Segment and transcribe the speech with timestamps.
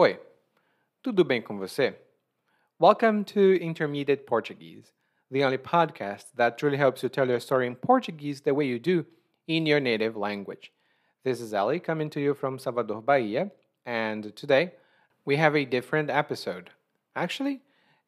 [0.00, 0.16] Oi,
[1.02, 1.92] tudo bem com você?
[2.78, 4.92] Welcome to Intermediate Portuguese,
[5.28, 8.78] the only podcast that truly helps you tell your story in Portuguese the way you
[8.78, 9.04] do
[9.48, 10.72] in your native language.
[11.24, 13.50] This is Ali coming to you from Salvador, Bahia,
[13.84, 14.74] and today
[15.24, 16.70] we have a different episode.
[17.16, 17.62] Actually,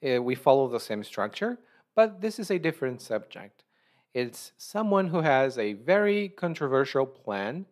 [0.08, 1.58] uh, we follow the same structure,
[1.96, 3.64] but this is a different subject.
[4.14, 7.66] It's someone who has a very controversial plan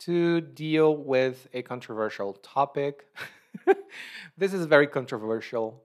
[0.00, 3.06] to deal with a controversial topic.
[4.38, 5.82] this is very controversial.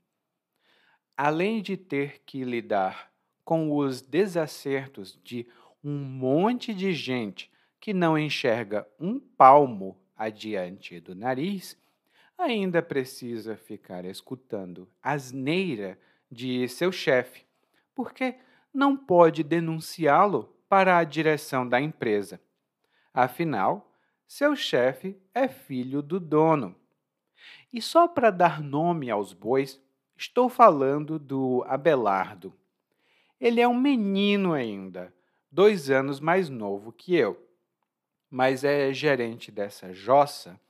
[1.16, 3.10] Além de ter que lidar
[3.42, 5.46] com os desacertos de
[5.82, 11.80] um monte de gente que não enxerga um palmo adiante do nariz,
[12.36, 15.98] ainda precisa ficar escutando asneira
[16.30, 17.46] de seu chefe,
[17.94, 18.34] porque
[18.76, 22.38] não pode denunciá-lo para a direção da empresa.
[23.12, 23.90] Afinal,
[24.28, 26.76] seu chefe é filho do dono.
[27.72, 29.80] E só para dar nome aos bois,
[30.14, 32.52] estou falando do Abelardo.
[33.40, 35.14] Ele é um menino ainda,
[35.50, 37.42] dois anos mais novo que eu,
[38.30, 40.60] mas é gerente dessa jossa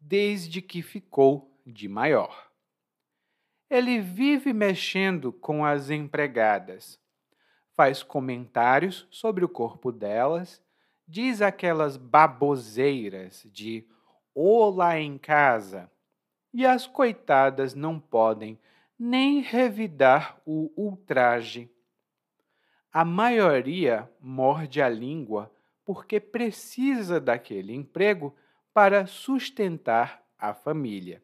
[0.00, 2.50] desde que ficou de maior.
[3.70, 7.00] Ele vive mexendo com as empregadas,
[7.74, 10.62] faz comentários sobre o corpo delas,
[11.06, 13.86] diz aquelas baboseiras de
[14.34, 15.90] olá em casa,
[16.52, 18.58] e as coitadas não podem
[18.98, 21.70] nem revidar o ultraje.
[22.92, 25.50] A maioria morde a língua
[25.84, 28.34] porque precisa daquele emprego
[28.72, 31.22] para sustentar a família.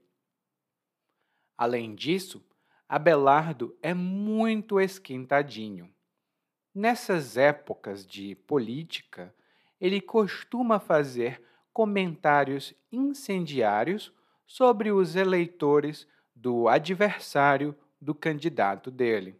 [1.56, 2.44] Além disso,
[2.88, 5.92] Abelardo é muito esquentadinho.
[6.80, 9.34] Nessas épocas de política,
[9.80, 14.14] ele costuma fazer comentários incendiários
[14.46, 19.36] sobre os eleitores do adversário do candidato dele.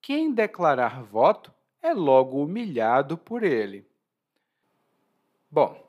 [0.00, 3.86] Quem declarar voto é logo humilhado por ele.
[5.50, 5.86] Bom,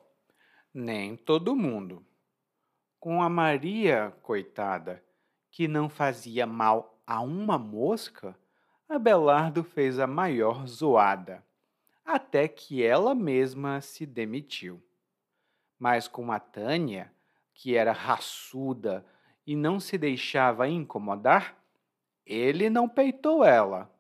[0.73, 2.05] nem todo mundo.
[2.99, 5.01] Com a Maria, coitada,
[5.49, 8.37] que não fazia mal a uma mosca,
[8.89, 11.43] Abelardo fez a maior zoada,
[12.05, 14.81] até que ela mesma se demitiu.
[15.77, 17.11] Mas com a Tânia,
[17.53, 19.05] que era raçuda
[19.45, 21.57] e não se deixava incomodar,
[22.25, 23.91] ele não peitou ela.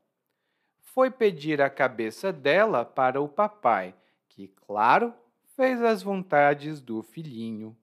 [0.79, 3.93] Foi pedir a cabeça dela para o papai,
[4.29, 5.13] que, claro,
[5.55, 7.77] fez as vontades do filhinho.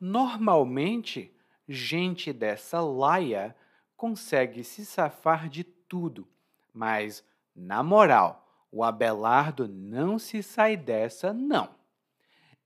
[0.00, 1.32] Normalmente,
[1.68, 3.54] gente dessa laia
[4.02, 6.26] consegue se safar de tudo,
[6.74, 7.24] mas,
[7.54, 11.72] na moral, o Abelardo não se sai dessa, não.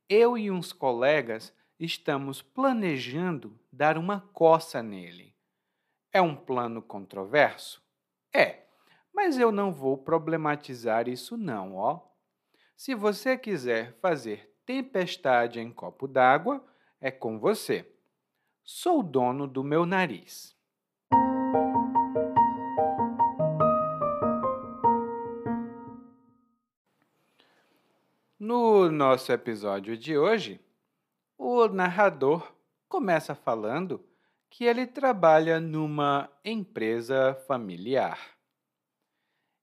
[0.08, 5.36] Eu e uns colegas estamos planejando dar uma coça nele.
[6.10, 7.82] É um plano controverso?
[8.32, 8.62] É,
[9.12, 12.00] mas eu não vou problematizar isso não, ó.
[12.74, 16.64] Se você quiser fazer tempestade em copo d'água,
[16.98, 17.86] é com você.
[18.64, 20.55] Sou dono do meu nariz.
[28.96, 30.58] Nosso episódio de hoje,
[31.36, 32.52] o narrador
[32.88, 34.02] começa falando
[34.48, 38.18] que ele trabalha numa empresa familiar.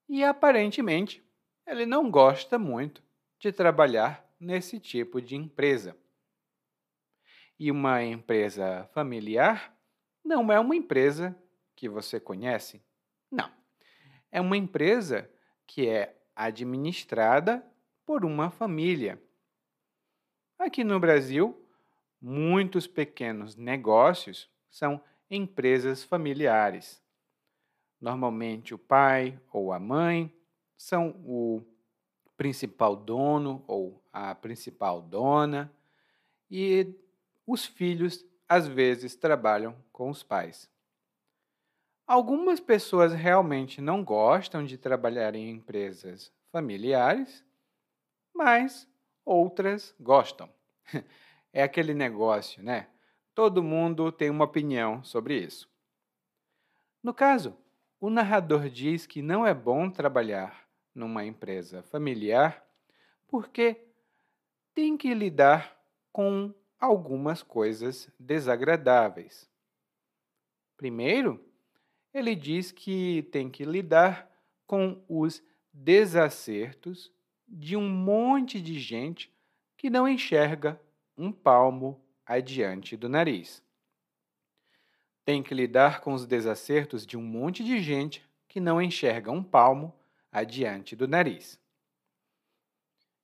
[0.08, 1.22] E aparentemente,
[1.66, 3.02] ele não gosta muito
[3.40, 5.96] de trabalhar nesse tipo de empresa.
[7.58, 9.76] E uma empresa familiar
[10.24, 11.36] não é uma empresa
[11.74, 12.80] que você conhece.
[13.30, 13.50] Não.
[14.30, 15.28] É uma empresa
[15.66, 17.64] que é administrada
[18.04, 19.20] por uma família.
[20.58, 21.60] Aqui no Brasil,
[22.20, 27.02] muitos pequenos negócios são empresas familiares.
[28.00, 30.32] Normalmente, o pai ou a mãe
[30.76, 31.60] são o
[32.36, 35.72] principal dono ou a principal dona,
[36.50, 36.94] e
[37.46, 40.70] os filhos às vezes trabalham com os pais.
[42.06, 47.44] Algumas pessoas realmente não gostam de trabalhar em empresas familiares,
[48.32, 48.86] mas
[49.24, 50.48] outras gostam.
[51.56, 52.88] É aquele negócio, né?
[53.32, 55.70] Todo mundo tem uma opinião sobre isso.
[57.00, 57.56] No caso,
[58.00, 62.66] o narrador diz que não é bom trabalhar numa empresa familiar
[63.28, 63.86] porque
[64.74, 65.80] tem que lidar
[66.12, 69.48] com algumas coisas desagradáveis.
[70.76, 71.40] Primeiro,
[72.12, 74.28] ele diz que tem que lidar
[74.66, 75.40] com os
[75.72, 77.12] desacertos
[77.56, 79.32] de um monte de gente
[79.76, 80.80] que não enxerga
[81.16, 83.62] um palmo adiante do nariz.
[85.24, 89.42] Tem que lidar com os desacertos de um monte de gente que não enxerga um
[89.42, 89.94] palmo
[90.32, 91.60] adiante do nariz.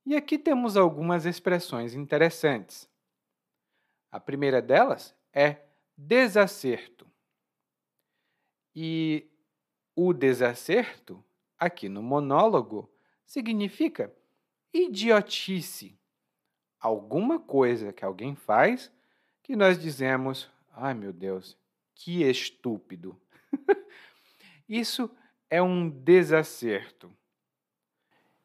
[0.07, 2.89] E aqui temos algumas expressões interessantes.
[4.13, 5.57] A primeira delas é
[5.97, 7.05] desacerto.
[8.75, 9.29] E
[9.97, 11.23] o desacerto,
[11.59, 12.89] aqui no monólogo,
[13.27, 14.13] significa
[14.73, 15.99] idiotice.
[16.81, 18.91] Alguma coisa que alguém faz
[19.43, 21.57] que nós dizemos, ai meu Deus,
[21.95, 23.21] que estúpido.
[24.69, 25.11] Isso
[25.49, 27.13] é um desacerto.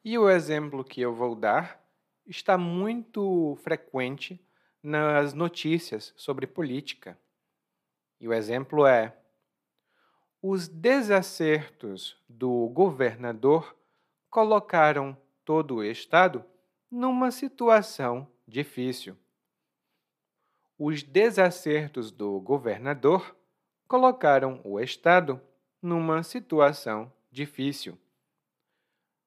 [0.04, 1.84] E o exemplo que eu vou dar
[2.26, 4.40] está muito frequente
[4.82, 7.18] nas notícias sobre política.
[8.20, 9.16] E o exemplo é:
[10.42, 13.76] os desacertos do governador
[14.30, 16.44] colocaram todo o Estado
[16.90, 19.16] numa situação difícil.
[20.78, 23.36] Os desacertos do governador
[23.88, 25.40] colocaram o Estado
[25.82, 27.98] numa situação difícil.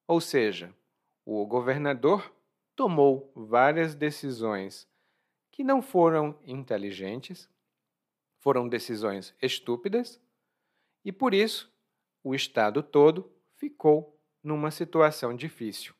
[0.07, 0.75] Ou seja,
[1.25, 2.33] o governador
[2.75, 4.89] tomou várias decisões
[5.51, 7.49] que não foram inteligentes,
[8.39, 10.21] foram decisões estúpidas
[11.05, 11.73] e por isso
[12.23, 15.98] o Estado todo ficou numa situação difícil.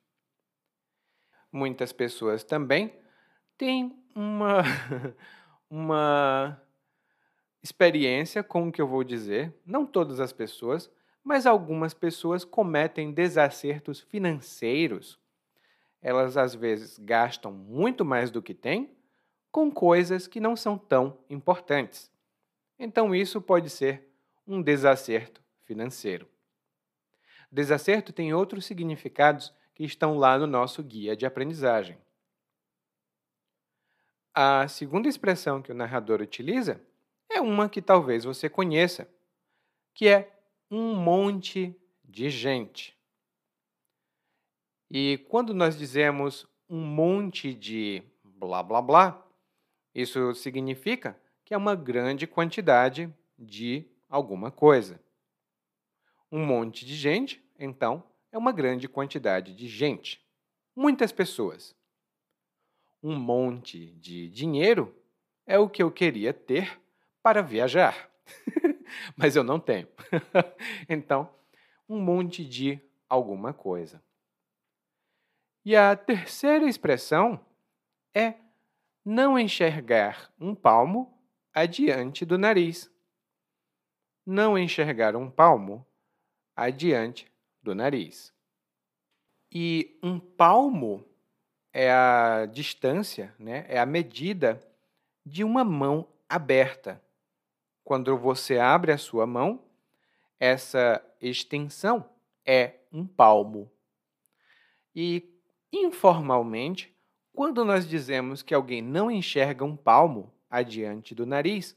[1.51, 2.95] Muitas pessoas também
[3.57, 4.63] têm uma,
[5.71, 6.61] uma
[7.63, 10.91] experiência com o que eu vou dizer, não todas as pessoas,
[11.23, 15.19] mas algumas pessoas cometem desacertos financeiros.
[16.01, 18.97] Elas às vezes gastam muito mais do que têm
[19.51, 22.11] com coisas que não são tão importantes.
[22.79, 24.09] Então, isso pode ser
[24.47, 26.29] um desacerto financeiro.
[27.51, 31.97] Desacerto tem outros significados que estão lá no nosso guia de aprendizagem.
[34.35, 36.85] A segunda expressão que o narrador utiliza
[37.31, 39.09] é uma que talvez você conheça,
[39.95, 40.37] que é
[40.69, 42.99] um monte de gente.
[44.91, 49.27] E quando nós dizemos um monte de blá blá blá,
[49.95, 55.01] isso significa que é uma grande quantidade de alguma coisa.
[56.33, 60.25] Um monte de gente, então, é uma grande quantidade de gente.
[60.75, 61.77] Muitas pessoas.
[63.03, 64.95] Um monte de dinheiro
[65.47, 66.81] é o que eu queria ter
[67.23, 68.11] para viajar.
[69.17, 69.89] Mas eu não tenho.
[70.89, 71.33] então,
[71.89, 74.03] um monte de alguma coisa.
[75.65, 77.45] E a terceira expressão
[78.15, 78.35] é
[79.05, 81.19] não enxergar um palmo
[81.53, 82.91] adiante do nariz
[84.29, 85.87] não enxergar um palmo
[86.55, 88.33] adiante do nariz.
[89.51, 91.05] E um palmo
[91.73, 93.65] é a distância, né?
[93.69, 94.61] é a medida
[95.25, 97.03] de uma mão aberta.
[97.85, 99.65] Quando você abre a sua mão,
[100.39, 102.09] essa extensão
[102.45, 103.71] é um palmo.
[104.95, 105.35] E,
[105.73, 106.95] informalmente,
[107.33, 111.77] quando nós dizemos que alguém não enxerga um palmo adiante do nariz,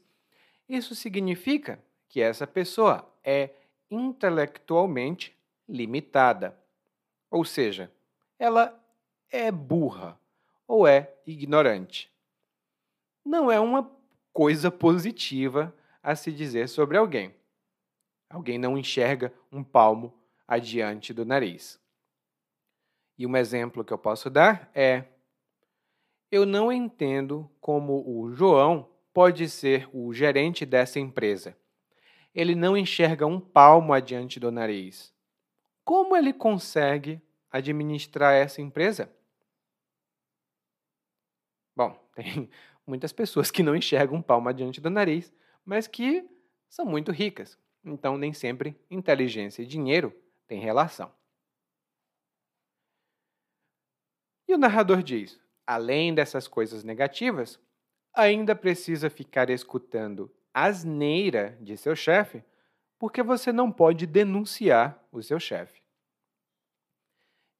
[0.68, 3.50] isso significa que essa pessoa é
[3.90, 5.36] intelectualmente
[5.68, 6.56] limitada.
[7.30, 7.90] Ou seja,
[8.38, 8.78] ela
[9.30, 10.18] é burra
[10.66, 12.12] ou é ignorante.
[13.24, 13.90] Não é uma
[14.32, 17.34] coisa positiva a se dizer sobre alguém.
[18.28, 20.12] Alguém não enxerga um palmo
[20.48, 21.78] adiante do nariz.
[23.16, 25.04] E um exemplo que eu posso dar é:
[26.30, 31.56] eu não entendo como o João pode ser o gerente dessa empresa.
[32.34, 35.11] Ele não enxerga um palmo adiante do nariz.
[35.84, 37.20] Como ele consegue
[37.50, 39.10] administrar essa empresa?
[41.76, 42.48] Bom, tem
[42.86, 45.32] muitas pessoas que não enxergam palmo adiante do nariz,
[45.64, 46.28] mas que
[46.68, 47.58] são muito ricas.
[47.84, 50.14] Então, nem sempre inteligência e dinheiro
[50.46, 51.12] têm relação.
[54.48, 57.58] E o narrador diz: além dessas coisas negativas,
[58.14, 62.44] ainda precisa ficar escutando asneira de seu chefe,
[63.02, 65.82] porque você não pode denunciar o seu chefe.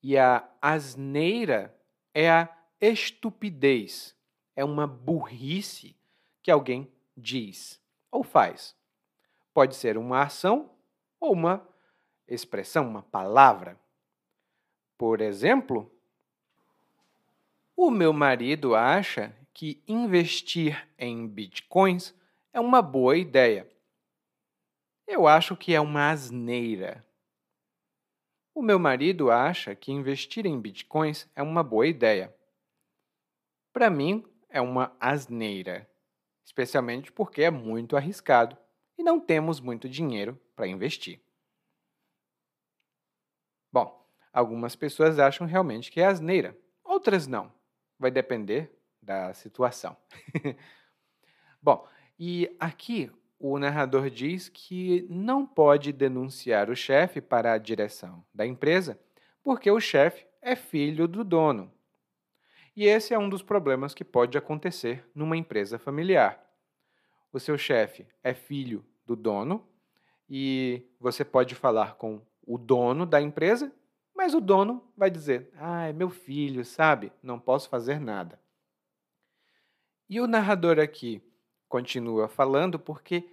[0.01, 1.77] E a asneira
[2.15, 2.49] é a
[2.81, 4.15] estupidez,
[4.55, 5.97] é uma burrice
[6.45, 8.77] que alguém diz ou faz.
[9.53, 10.71] Pode ser uma ação
[11.19, 11.69] ou uma
[12.29, 13.77] expressão, uma palavra.
[14.97, 15.93] Por exemplo,
[17.77, 22.15] o meu marido acha que investir em bitcoins
[22.53, 23.69] é uma boa ideia.
[25.07, 27.05] Eu acho que é uma asneira.
[28.55, 32.35] O meu marido acha que investir em bitcoins é uma boa ideia.
[33.73, 35.91] Para mim, é uma asneira,
[36.45, 38.57] especialmente porque é muito arriscado
[38.99, 41.21] e não temos muito dinheiro para investir.
[43.73, 47.53] Bom, algumas pessoas acham realmente que é asneira, outras não.
[47.99, 49.97] Vai depender da situação.
[51.63, 53.11] Bom, e aqui
[53.43, 58.97] o narrador diz que não pode denunciar o chefe para a direção da empresa
[59.43, 61.73] porque o chefe é filho do dono.
[62.77, 66.41] E esse é um dos problemas que pode acontecer numa empresa familiar.
[67.33, 69.67] O seu chefe é filho do dono
[70.31, 73.73] e você pode falar com o dono da empresa,
[74.15, 77.13] mas o dono vai dizer: Ah, é meu filho, sabe?
[77.21, 78.41] Não posso fazer nada.
[80.09, 81.21] E o narrador aqui
[81.73, 83.32] continua falando porque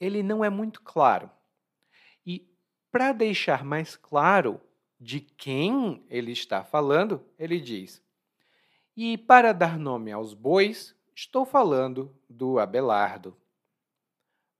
[0.00, 1.30] ele não é muito claro.
[2.26, 2.48] E
[2.90, 4.60] para deixar mais claro
[4.98, 8.02] de quem ele está falando, ele diz:
[9.02, 13.36] e para dar nome aos bois, estou falando do Abelardo.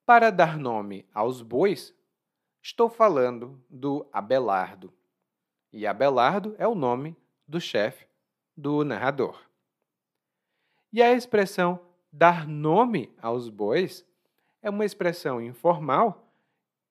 [0.06, 1.94] Para dar nome aos bois,
[2.62, 4.92] estou falando do Abelardo.
[5.72, 7.14] E Abelardo é o nome
[7.46, 8.06] do chefe
[8.56, 9.38] do narrador.
[10.92, 11.78] E a expressão
[12.10, 14.06] dar nome aos bois
[14.62, 16.32] é uma expressão informal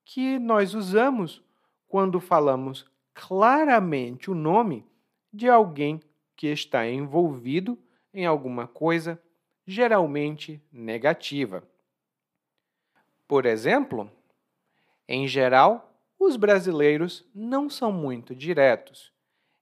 [0.03, 1.43] que nós usamos
[1.87, 4.85] quando falamos claramente o nome
[5.31, 5.99] de alguém
[6.35, 7.77] que está envolvido
[8.13, 9.21] em alguma coisa
[9.65, 11.63] geralmente negativa.
[13.27, 14.09] Por exemplo,
[15.07, 19.13] em geral, os brasileiros não são muito diretos.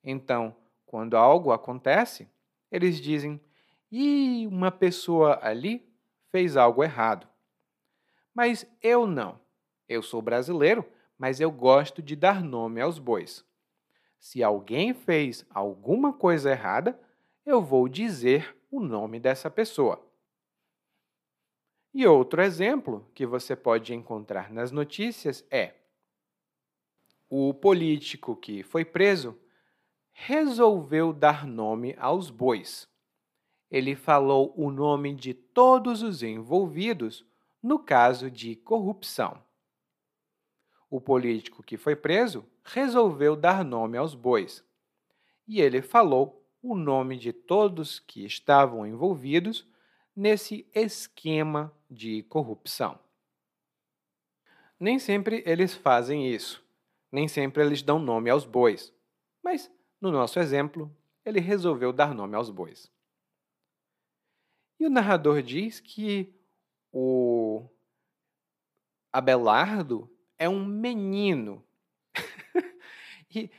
[0.03, 2.29] Então, quando algo acontece,
[2.71, 3.41] eles dizem:
[3.91, 5.85] "E uma pessoa ali
[6.31, 7.27] fez algo errado".
[8.37, 9.39] Mas eu não.
[9.89, 10.85] Eu sou brasileiro,
[11.17, 13.43] mas eu gosto de dar nome aos bois.
[14.19, 16.99] Se alguém fez alguma coisa errada,
[17.43, 20.07] eu vou dizer o nome dessa pessoa.
[21.91, 25.73] E outro exemplo que você pode encontrar nas notícias é:
[27.27, 29.35] o político que foi preso
[30.11, 32.87] resolveu dar nome aos bois.
[33.71, 37.26] Ele falou o nome de todos os envolvidos
[37.61, 39.43] no caso de corrupção.
[40.89, 44.63] O político que foi preso resolveu dar nome aos bois.
[45.47, 49.67] E ele falou o nome de todos que estavam envolvidos
[50.15, 52.99] nesse esquema de corrupção.
[54.79, 56.63] Nem sempre eles fazem isso,
[57.11, 58.93] nem sempre eles dão nome aos bois,
[59.43, 60.95] mas no nosso exemplo,
[61.25, 62.91] ele resolveu dar nome aos bois.
[64.79, 66.33] E o narrador diz que
[66.91, 67.67] o
[69.11, 71.63] Abelardo é um menino
[73.33, 73.49] e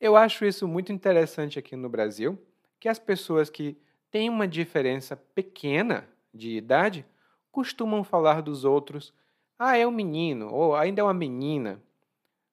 [0.00, 2.40] eu acho isso muito interessante aqui no Brasil,
[2.78, 3.76] que as pessoas que
[4.10, 7.04] têm uma diferença pequena de idade
[7.50, 9.12] costumam falar dos outros,
[9.58, 11.82] ah, é um menino, ou ainda é uma menina,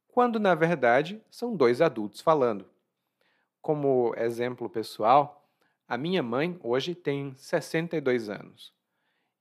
[0.07, 2.65] quando na verdade são dois adultos falando.
[3.61, 5.47] Como exemplo pessoal,
[5.87, 8.73] a minha mãe hoje tem 62 anos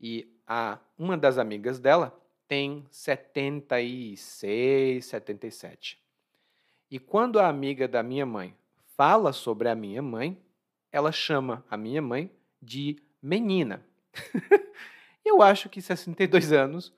[0.00, 2.12] e a uma das amigas dela
[2.46, 5.98] tem 76, 77.
[6.90, 8.54] E quando a amiga da minha mãe
[8.96, 10.40] fala sobre a minha mãe,
[10.92, 12.30] ela chama a minha mãe
[12.62, 13.84] de menina.
[15.24, 16.92] Eu acho que 62 anos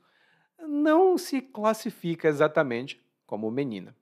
[0.58, 3.96] não se classifica exatamente como menina.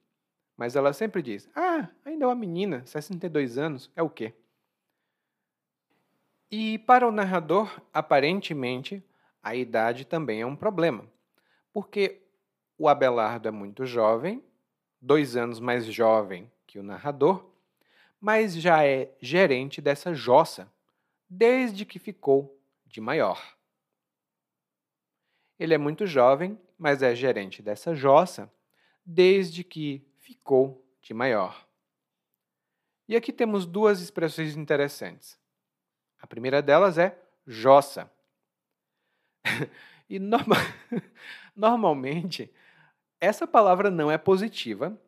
[0.57, 4.33] Mas ela sempre diz: Ah, ainda é uma menina, 62 anos, é o quê?
[6.57, 9.03] E para o narrador, aparentemente,
[9.43, 11.05] a idade também é um problema,
[11.73, 12.21] porque
[12.77, 14.41] o Abelardo é muito jovem,
[15.01, 17.45] dois anos mais jovem que o narrador,
[18.21, 20.71] mas já é gerente dessa jossa
[21.29, 23.57] desde que ficou de maior.
[25.59, 28.49] Ele é muito jovem, mas é gerente dessa jossa
[29.05, 31.67] desde que ficou de maior.
[33.09, 35.37] E aqui temos duas expressões interessantes.
[36.25, 37.15] A primeira delas é
[37.45, 38.11] jossa.
[40.09, 40.55] e norma
[41.55, 42.51] normalmente,
[43.21, 44.99] essa palavra não é positiva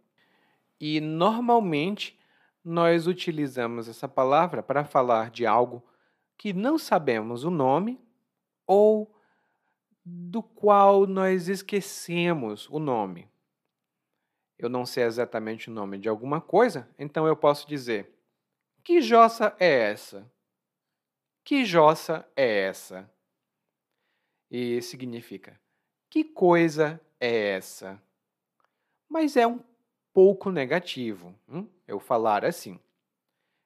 [0.79, 2.19] e normalmente
[2.63, 5.83] nós utilizamos essa palavra para falar de algo
[6.37, 7.99] que não sabemos o nome
[8.67, 9.11] ou
[10.05, 13.27] do qual nós esquecemos o nome.
[14.55, 18.15] Eu não sei exatamente o nome de alguma coisa, então eu posso dizer:
[18.83, 20.31] Que jossa é essa?
[21.47, 23.09] Que jossa é essa?
[24.51, 25.57] E significa:
[26.09, 28.03] Que coisa é essa?
[29.07, 29.61] Mas é um
[30.13, 31.65] pouco negativo hum?
[31.87, 32.77] eu falar assim.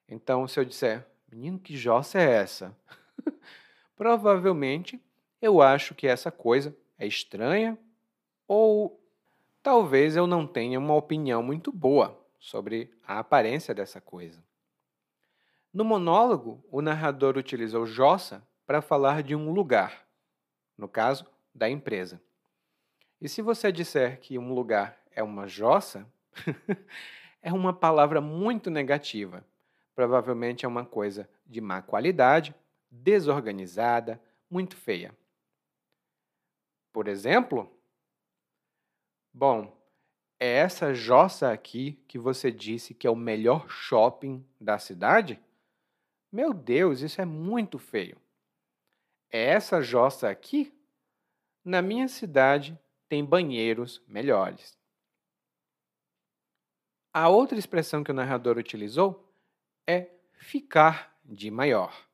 [0.08, 2.72] Então, se eu disser, menino, que jossa é essa?
[3.96, 5.02] Provavelmente
[5.40, 7.76] eu acho que essa coisa é estranha
[8.46, 9.04] ou
[9.60, 14.40] talvez eu não tenha uma opinião muito boa sobre a aparência dessa coisa.
[15.72, 20.06] No monólogo, o narrador utilizou jossa para falar de um lugar,
[20.76, 22.20] no caso, da empresa.
[23.18, 26.06] E se você disser que um lugar é uma jossa,
[27.40, 29.44] é uma palavra muito negativa.
[29.94, 32.54] Provavelmente é uma coisa de má qualidade,
[32.90, 35.16] desorganizada, muito feia.
[36.92, 37.70] Por exemplo,
[39.32, 39.74] bom,
[40.38, 45.40] é essa jossa aqui que você disse que é o melhor shopping da cidade?
[46.32, 48.16] Meu Deus, isso é muito feio.
[49.30, 50.72] É essa jossa aqui?
[51.62, 54.78] Na minha cidade tem banheiros melhores.
[57.12, 59.30] A outra expressão que o narrador utilizou
[59.86, 62.08] é ficar de maior.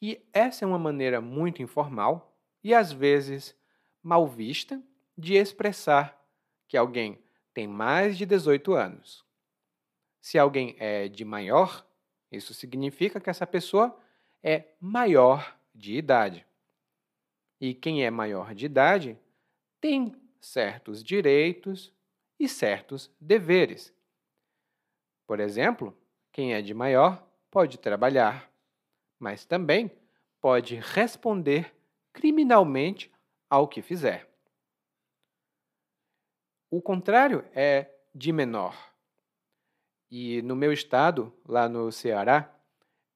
[0.00, 3.56] E essa é uma maneira muito informal e às vezes
[4.02, 4.82] mal vista
[5.16, 6.22] de expressar
[6.68, 7.18] que alguém
[7.54, 9.24] tem mais de 18 anos.
[10.20, 11.86] Se alguém é de maior,
[12.32, 13.96] isso significa que essa pessoa
[14.42, 16.46] é maior de idade.
[17.60, 19.18] E quem é maior de idade
[19.80, 21.92] tem certos direitos
[22.38, 23.94] e certos deveres.
[25.26, 25.96] Por exemplo,
[26.32, 28.50] quem é de maior pode trabalhar,
[29.18, 29.90] mas também
[30.40, 31.72] pode responder
[32.12, 33.12] criminalmente
[33.48, 34.28] ao que fizer.
[36.70, 38.91] O contrário é de menor.
[40.14, 42.54] E no meu estado, lá no Ceará,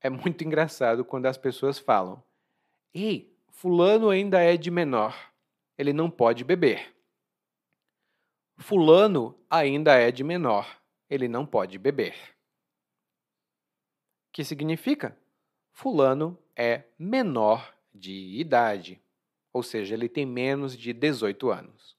[0.01, 2.25] é muito engraçado quando as pessoas falam:
[2.95, 5.15] Ei, Fulano ainda é de menor,
[5.77, 6.97] ele não pode beber.
[8.57, 10.81] Fulano ainda é de menor,
[11.11, 12.15] ele não pode beber.
[14.33, 15.15] Que significa?
[15.73, 19.03] Fulano é menor de idade,
[19.53, 21.95] ou seja, ele tem menos de 18 anos.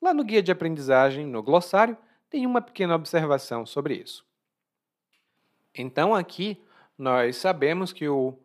[0.00, 1.98] Lá no guia de aprendizagem, no glossário,
[2.30, 4.26] tem uma pequena observação sobre isso.
[5.74, 6.62] Então, aqui
[6.96, 8.38] nós sabemos que o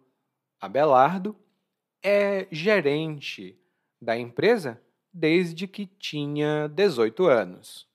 [0.59, 1.35] Abelardo
[2.01, 3.59] é gerente
[4.01, 7.87] da empresa desde que tinha 18 anos.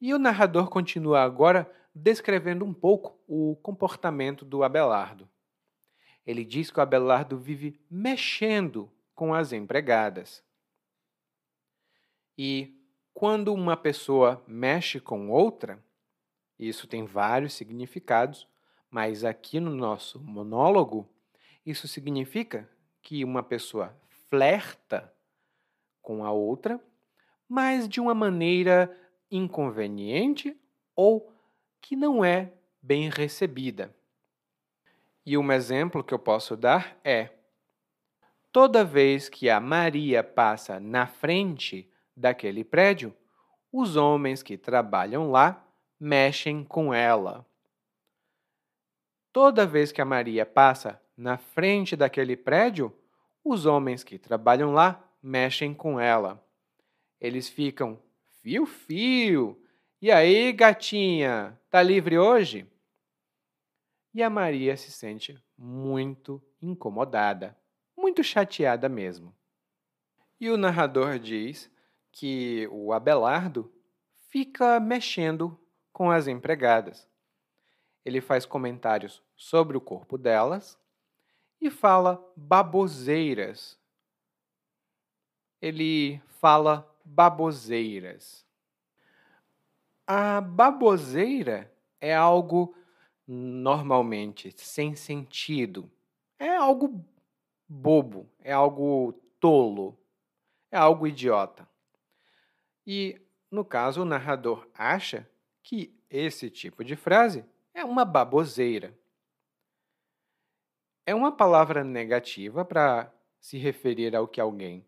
[0.00, 5.28] E o narrador continua agora descrevendo um pouco o comportamento do Abelardo.
[6.26, 10.44] Ele diz que o Abelardo vive mexendo com as empregadas.
[12.36, 12.75] E
[13.16, 15.82] quando uma pessoa mexe com outra,
[16.58, 18.46] isso tem vários significados,
[18.90, 21.08] mas aqui no nosso monólogo,
[21.64, 22.68] isso significa
[23.00, 23.96] que uma pessoa
[24.28, 25.10] flerta
[26.02, 26.78] com a outra,
[27.48, 28.94] mas de uma maneira
[29.30, 30.54] inconveniente
[30.94, 31.32] ou
[31.80, 32.52] que não é
[32.82, 33.96] bem recebida.
[35.24, 37.30] E um exemplo que eu posso dar é:
[38.52, 43.14] toda vez que a Maria passa na frente daquele prédio,
[43.70, 45.62] os homens que trabalham lá
[46.00, 47.46] mexem com ela.
[49.32, 52.92] Toda vez que a Maria passa na frente daquele prédio,
[53.44, 56.42] os homens que trabalham lá mexem com ela.
[57.20, 58.00] Eles ficam
[58.42, 59.60] fio-fio.
[60.00, 62.66] E aí, gatinha, tá livre hoje?
[64.14, 67.56] E a Maria se sente muito incomodada,
[67.96, 69.34] muito chateada mesmo.
[70.40, 71.70] E o narrador diz
[72.18, 73.70] que o Abelardo
[74.30, 75.58] fica mexendo
[75.92, 77.06] com as empregadas.
[78.06, 80.78] Ele faz comentários sobre o corpo delas
[81.60, 83.78] e fala baboseiras.
[85.60, 88.46] Ele fala baboseiras.
[90.06, 92.74] A baboseira é algo
[93.26, 95.90] normalmente sem sentido.
[96.38, 97.04] É algo
[97.68, 99.98] bobo, é algo tolo,
[100.70, 101.68] é algo idiota.
[102.86, 103.20] E,
[103.50, 105.28] no caso, o narrador acha
[105.62, 107.44] que esse tipo de frase
[107.74, 108.96] é uma baboseira.
[111.04, 114.84] É uma palavra negativa para se referir ao que alguém.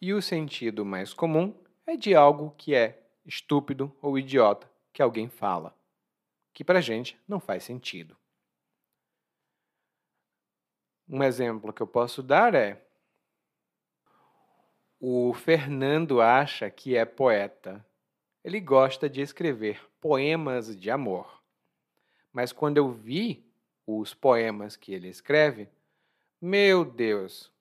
[0.00, 1.54] E o sentido mais comum
[1.86, 5.74] é de algo que é estúpido ou idiota que alguém fala,
[6.52, 8.16] que para gente não faz sentido.
[11.08, 12.85] Um exemplo que eu posso dar é:
[15.08, 17.86] o Fernando acha que é poeta.
[18.42, 21.44] Ele gosta de escrever poemas de amor.
[22.32, 23.48] Mas quando eu vi
[23.86, 25.68] os poemas que ele escreve,
[26.40, 27.52] meu Deus,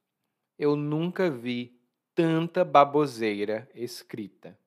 [0.58, 1.80] eu nunca vi
[2.16, 4.58] tanta baboseira escrita.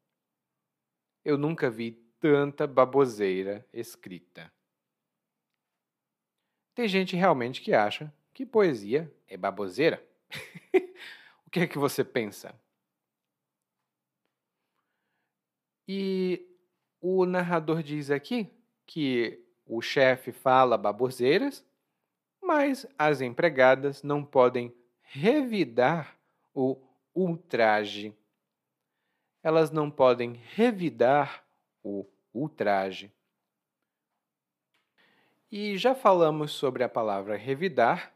[1.24, 4.52] Eu nunca vi tanta baboseira escrita.
[6.76, 10.00] Tem gente realmente que acha que poesia é baboseira.
[11.44, 12.54] o que é que você pensa?
[15.88, 16.46] E
[17.00, 18.48] o narrador diz aqui
[18.86, 21.64] que o chefe fala baboseiras,
[22.42, 26.16] mas as empregadas não podem revidar
[26.54, 26.76] o
[27.14, 28.14] ultraje
[29.42, 31.44] elas não podem revidar
[31.82, 33.12] o ultraje.
[35.50, 38.12] E já falamos sobre a palavra revidar,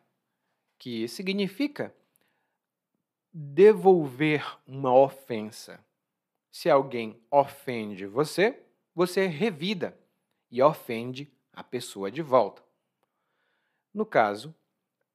[0.79, 1.95] que significa
[3.33, 5.83] devolver uma ofensa.
[6.53, 8.63] Se alguém ofende você,
[8.95, 9.99] você revida
[10.51, 12.63] e ofende a pessoa de volta.
[13.93, 14.55] No caso,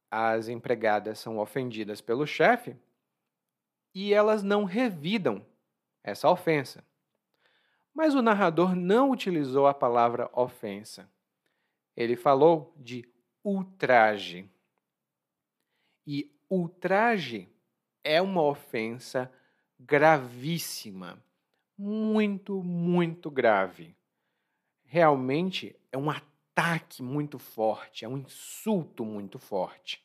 [0.10, 2.76] as empregadas são ofendidas pelo chefe
[3.94, 5.46] e elas não revidam
[6.04, 6.84] essa ofensa.
[7.94, 11.08] Mas o narrador não utilizou a palavra ofensa.
[11.96, 13.08] Ele falou de
[13.44, 14.50] ultraje.
[16.06, 17.48] E ultraje
[18.04, 19.32] é uma ofensa
[19.80, 21.22] gravíssima,
[21.78, 23.96] muito, muito grave.
[24.86, 30.04] Realmente é um ataque muito forte, é um insulto muito forte.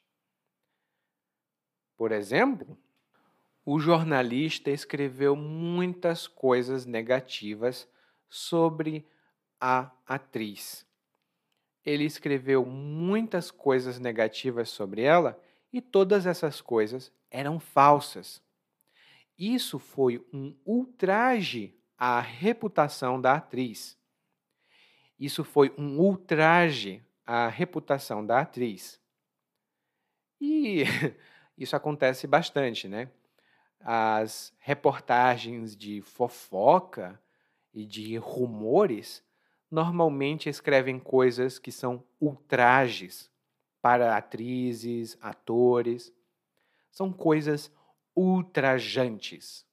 [1.96, 2.76] Por exemplo,
[3.64, 7.88] o jornalista escreveu muitas coisas negativas
[8.28, 9.06] sobre
[9.60, 10.84] a atriz.
[11.84, 15.40] Ele escreveu muitas coisas negativas sobre ela
[15.72, 18.42] e todas essas coisas eram falsas.
[19.44, 23.98] Isso foi um ultraje à reputação da atriz.
[25.18, 29.00] Isso foi um ultraje à reputação da atriz.
[30.40, 30.84] E
[31.58, 33.10] isso acontece bastante, né?
[33.80, 37.20] as reportagens de fofoca
[37.74, 39.24] e de rumores
[39.68, 43.28] normalmente escrevem coisas que são ultrajes
[43.80, 46.12] para atrizes, atores.
[46.92, 47.72] São coisas
[48.14, 49.66] ultrajantes.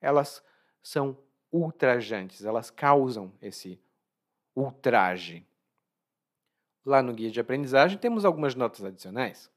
[0.00, 0.42] Elas
[0.82, 1.18] são
[1.50, 3.80] ultrajantes, elas causam esse
[4.54, 5.46] ultraje.
[6.84, 9.50] Lá no guia de aprendizagem temos algumas notas adicionais.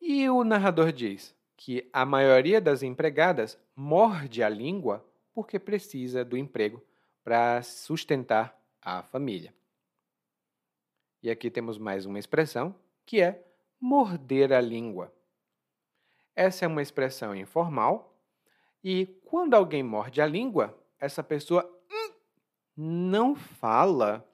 [0.00, 6.36] E o narrador diz: que a maioria das empregadas morde a língua porque precisa do
[6.36, 6.82] emprego
[7.24, 9.54] para sustentar a família.
[11.22, 13.44] E aqui temos mais uma expressão que é
[13.80, 15.12] morder a língua.
[16.36, 18.16] Essa é uma expressão informal
[18.84, 22.12] e quando alguém morde a língua, essa pessoa hum,
[22.76, 24.24] não fala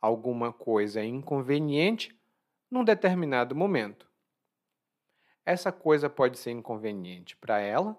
[0.00, 2.14] alguma coisa inconveniente
[2.70, 4.08] num determinado momento
[5.48, 7.98] essa coisa pode ser inconveniente para ela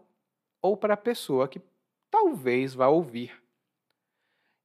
[0.61, 1.59] ou para a pessoa que
[2.11, 3.41] talvez vá ouvir.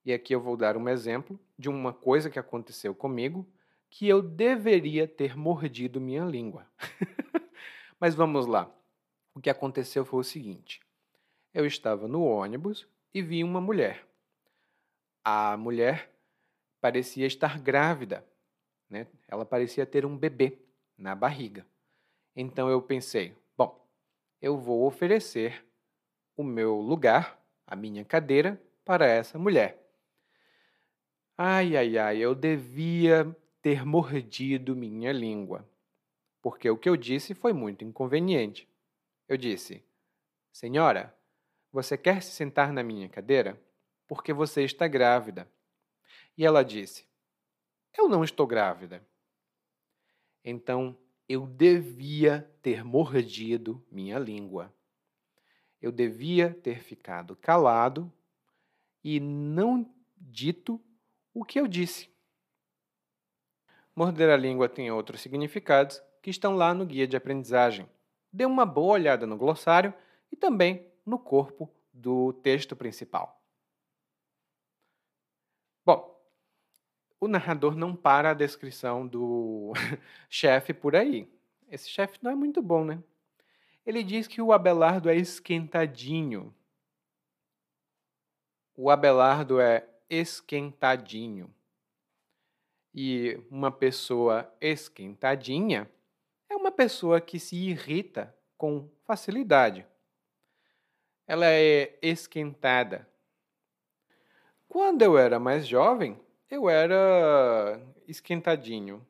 [0.04, 3.50] E aqui eu vou dar um exemplo de uma coisa que aconteceu comigo
[3.88, 6.70] que eu deveria ter mordido minha língua.
[8.04, 8.70] Mas vamos lá.
[9.34, 10.78] O que aconteceu foi o seguinte:
[11.54, 14.06] eu estava no ônibus e vi uma mulher.
[15.24, 16.14] A mulher
[16.82, 18.22] parecia estar grávida,
[18.90, 19.06] né?
[19.26, 20.58] ela parecia ter um bebê
[20.98, 21.66] na barriga.
[22.36, 23.88] Então eu pensei, bom,
[24.38, 25.64] eu vou oferecer
[26.36, 29.82] o meu lugar, a minha cadeira, para essa mulher.
[31.38, 35.66] Ai, ai, ai, eu devia ter mordido minha língua,
[36.44, 38.68] porque o que eu disse foi muito inconveniente.
[39.26, 39.82] Eu disse:
[40.52, 41.16] Senhora,
[41.72, 43.58] você quer se sentar na minha cadeira?
[44.06, 45.50] Porque você está grávida.
[46.36, 47.08] E ela disse:
[47.96, 49.02] Eu não estou grávida.
[50.44, 50.94] Então
[51.26, 54.70] eu devia ter mordido minha língua.
[55.80, 58.12] Eu devia ter ficado calado
[59.02, 60.78] e não dito
[61.32, 62.10] o que eu disse.
[63.96, 67.86] Morder a língua tem outros significados que estão lá no guia de aprendizagem.
[68.32, 69.92] Dê uma boa olhada no glossário
[70.32, 73.44] e também no corpo do texto principal.
[75.84, 76.18] Bom,
[77.20, 79.74] o narrador não para a descrição do
[80.30, 81.30] chefe por aí.
[81.68, 83.02] Esse chefe não é muito bom, né?
[83.84, 86.54] Ele diz que o Abelardo é esquentadinho.
[88.74, 91.54] O Abelardo é esquentadinho.
[92.94, 95.86] E uma pessoa esquentadinha
[96.54, 99.84] é uma pessoa que se irrita com facilidade.
[101.26, 103.08] Ela é esquentada.
[104.68, 109.04] Quando eu era mais jovem, eu era esquentadinho.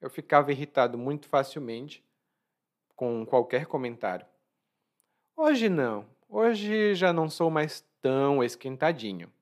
[0.00, 2.04] Eu ficava irritado muito facilmente
[2.96, 4.26] com qualquer comentário.
[5.36, 6.06] Hoje não.
[6.28, 9.32] Hoje já não sou mais tão esquentadinho.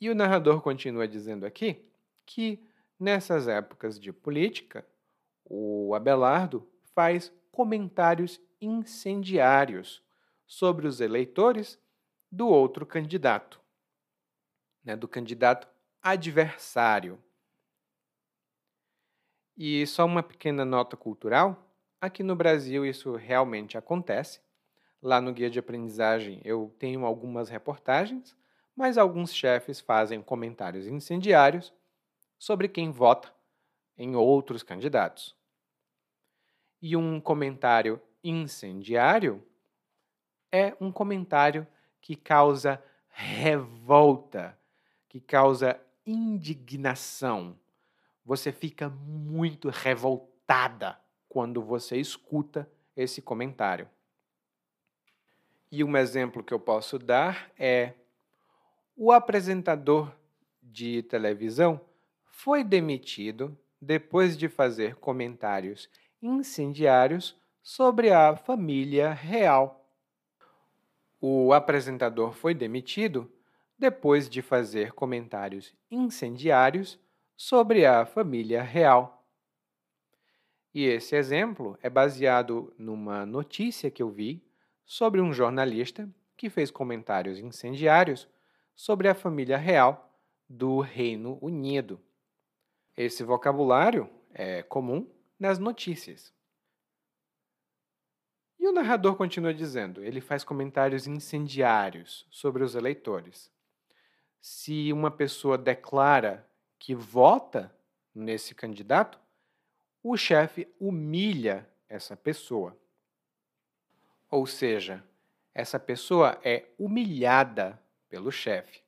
[0.00, 1.84] E o narrador continua dizendo aqui
[2.26, 2.60] que
[2.98, 4.86] nessas épocas de política,
[5.54, 10.02] o Abelardo faz comentários incendiários
[10.46, 11.78] sobre os eleitores
[12.30, 13.60] do outro candidato,
[14.82, 15.68] né, do candidato
[16.00, 17.22] adversário.
[19.56, 24.40] E só uma pequena nota cultural: aqui no Brasil isso realmente acontece.
[25.02, 28.34] Lá no guia de aprendizagem eu tenho algumas reportagens
[28.74, 31.72] mas alguns chefes fazem comentários incendiários
[32.38, 33.32] sobre quem vota
[33.96, 35.36] em outros candidatos.
[36.82, 39.42] E um comentário incendiário
[40.50, 41.66] é um comentário
[42.00, 44.58] que causa revolta,
[45.08, 47.56] que causa indignação.
[48.24, 53.88] Você fica muito revoltada quando você escuta esse comentário.
[55.70, 57.94] E um exemplo que eu posso dar é
[58.94, 60.12] o apresentador
[60.62, 61.80] de televisão
[62.24, 65.88] foi demitido depois de fazer comentários
[66.22, 69.84] incendiários sobre a família real.
[71.20, 73.30] O apresentador foi demitido
[73.78, 76.98] depois de fazer comentários incendiários
[77.36, 79.26] sobre a família real.
[80.72, 84.42] E esse exemplo é baseado numa notícia que eu vi
[84.86, 88.28] sobre um jornalista que fez comentários incendiários
[88.74, 90.10] sobre a família real
[90.48, 92.00] do Reino Unido.
[92.96, 95.06] Esse vocabulário é comum
[95.42, 96.32] nas notícias.
[98.60, 103.50] E o narrador continua dizendo: ele faz comentários incendiários sobre os eleitores.
[104.40, 107.74] Se uma pessoa declara que vota
[108.14, 109.18] nesse candidato,
[110.00, 112.78] o chefe humilha essa pessoa.
[114.30, 115.02] Ou seja,
[115.52, 118.80] essa pessoa é humilhada pelo chefe.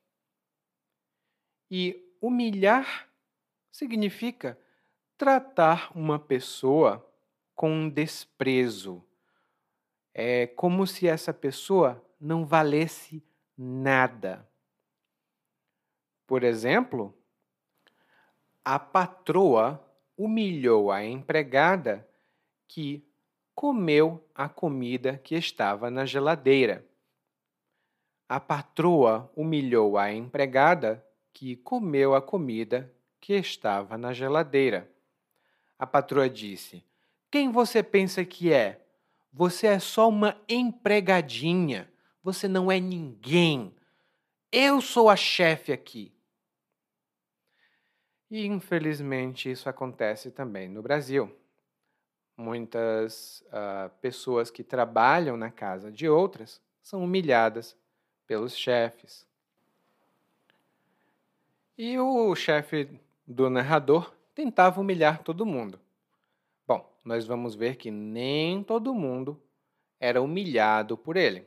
[1.68, 3.08] E humilhar
[3.72, 4.56] significa
[5.16, 7.04] tratar uma pessoa
[7.54, 9.04] com desprezo.
[10.12, 13.22] É como se essa pessoa não valesse
[13.56, 14.48] nada.
[16.26, 17.14] Por exemplo,
[18.64, 19.84] a patroa
[20.16, 22.08] humilhou a empregada
[22.66, 23.06] que
[23.54, 26.84] comeu a comida que estava na geladeira.
[28.28, 34.90] A patroa humilhou a empregada que comeu a comida que estava na geladeira.
[35.84, 36.82] A patroa disse:
[37.30, 38.80] Quem você pensa que é?
[39.30, 41.92] Você é só uma empregadinha.
[42.22, 43.70] Você não é ninguém.
[44.50, 46.10] Eu sou a chefe aqui.
[48.30, 51.30] E infelizmente isso acontece também no Brasil.
[52.34, 57.76] Muitas uh, pessoas que trabalham na casa de outras são humilhadas
[58.26, 59.26] pelos chefes.
[61.76, 62.88] E o chefe
[63.26, 65.80] do narrador tentava humilhar todo mundo.
[66.66, 69.40] Bom, nós vamos ver que nem todo mundo
[70.00, 71.46] era humilhado por ele,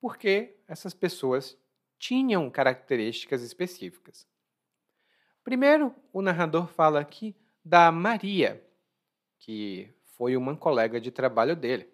[0.00, 1.56] porque essas pessoas
[1.98, 4.26] tinham características específicas.
[5.44, 8.64] Primeiro, o narrador fala aqui da Maria,
[9.38, 11.88] que foi uma colega de trabalho dele.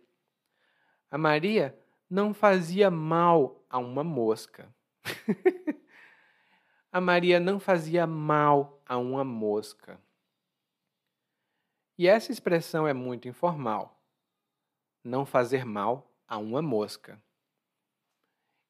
[1.11, 4.75] A Maria não fazia mal a uma mosca.
[6.93, 10.01] a Maria não fazia mal a uma mosca.
[11.99, 14.01] E essa expressão é muito informal.
[15.05, 17.23] Não fazer mal a uma mosca.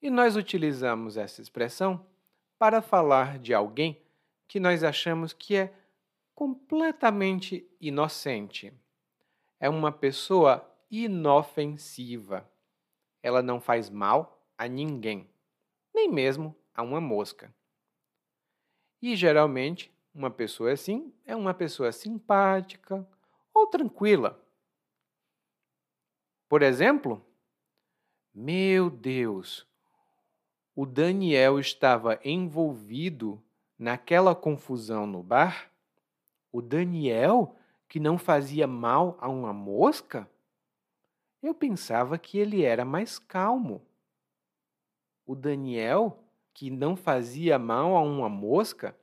[0.03, 2.05] E nós utilizamos essa expressão
[2.59, 4.03] para falar de alguém
[4.49, 5.73] que nós achamos que é
[6.35, 8.73] completamente inocente.
[9.61, 12.49] É uma pessoa inofensiva.
[13.23, 15.29] Ela não faz mal a ninguém,
[15.95, 17.53] nem mesmo a uma mosca.
[19.03, 23.07] E geralmente, uma pessoa assim é uma pessoa simpática
[23.55, 24.43] ou tranquila.
[26.49, 27.25] Por exemplo,
[28.35, 29.67] meu Deus,
[30.75, 33.43] o Daniel estava envolvido
[33.79, 35.71] naquela confusão no bar?
[36.51, 37.55] O Daniel,
[37.89, 40.29] que não fazia mal a uma mosca?
[41.43, 43.83] Eu pensava que ele era mais calmo.
[45.27, 46.19] O Daniel,
[46.55, 48.98] que não fazia mal a uma mosca,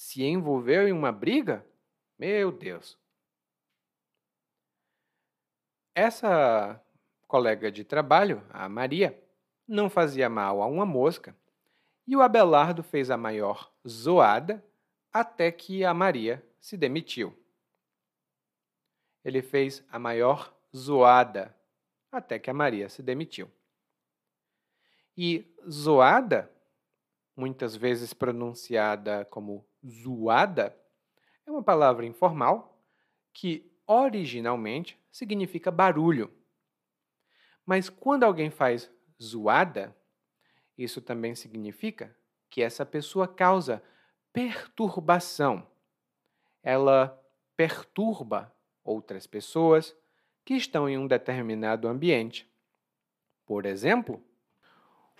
[0.00, 1.62] se envolveu em uma briga?
[2.18, 2.98] Meu Deus!
[5.94, 6.82] Essa
[7.28, 9.22] colega de trabalho, a Maria,
[9.68, 11.36] não fazia mal a uma mosca
[12.06, 14.64] e o Abelardo fez a maior zoada
[15.12, 17.38] até que a Maria se demitiu.
[19.22, 21.54] Ele fez a maior zoada
[22.10, 23.52] até que a Maria se demitiu.
[25.14, 26.50] E zoada,
[27.36, 30.76] muitas vezes pronunciada como zoada,
[31.46, 32.80] é uma palavra informal
[33.32, 36.32] que originalmente significa barulho.
[37.64, 38.90] Mas quando alguém faz
[39.20, 39.96] zoada,
[40.76, 42.16] isso também significa
[42.48, 43.82] que essa pessoa causa
[44.32, 45.66] perturbação.
[46.62, 47.18] Ela
[47.56, 49.96] perturba outras pessoas
[50.44, 52.50] que estão em um determinado ambiente.
[53.44, 54.22] Por exemplo,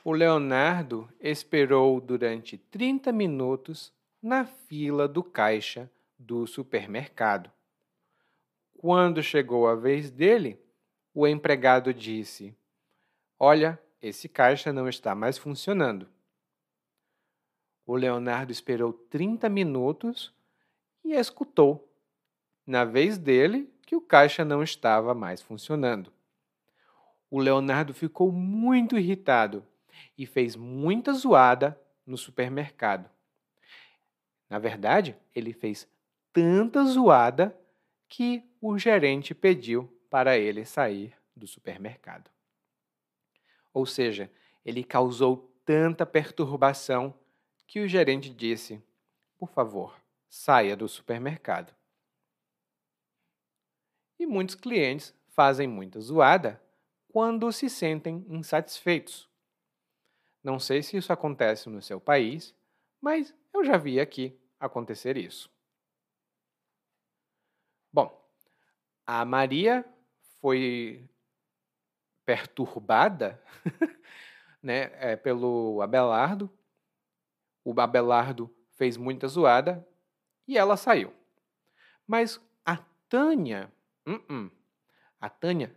[0.04, 7.50] o Leonardo esperou durante 30 minutos na fila do caixa do supermercado.
[8.76, 10.60] Quando chegou a vez dele,
[11.14, 12.54] o empregado disse:
[13.38, 16.08] Olha, esse caixa não está mais funcionando.
[17.86, 20.32] O Leonardo esperou 30 minutos
[21.04, 21.92] e escutou,
[22.66, 26.12] na vez dele, que o caixa não estava mais funcionando.
[27.30, 29.66] O Leonardo ficou muito irritado
[30.16, 33.10] e fez muita zoada no supermercado.
[34.50, 35.88] Na verdade, ele fez
[36.32, 37.56] tanta zoada
[38.08, 42.28] que o gerente pediu para ele sair do supermercado.
[43.72, 44.30] Ou seja,
[44.64, 47.14] ele causou tanta perturbação
[47.64, 48.82] que o gerente disse:
[49.38, 49.96] Por favor,
[50.28, 51.72] saia do supermercado.
[54.18, 56.60] E muitos clientes fazem muita zoada
[57.08, 59.30] quando se sentem insatisfeitos.
[60.42, 62.54] Não sei se isso acontece no seu país,
[63.00, 65.50] mas eu já vi aqui acontecer isso.
[67.90, 68.22] Bom,
[69.06, 69.84] a Maria
[70.40, 71.08] foi
[72.24, 73.42] perturbada
[74.62, 76.50] né, é, pelo Abelardo.
[77.64, 79.86] O Abelardo fez muita zoada
[80.46, 81.12] e ela saiu.
[82.06, 82.76] Mas a
[83.08, 83.72] Tânia,
[84.06, 84.50] uh -uh,
[85.20, 85.74] a Tânia,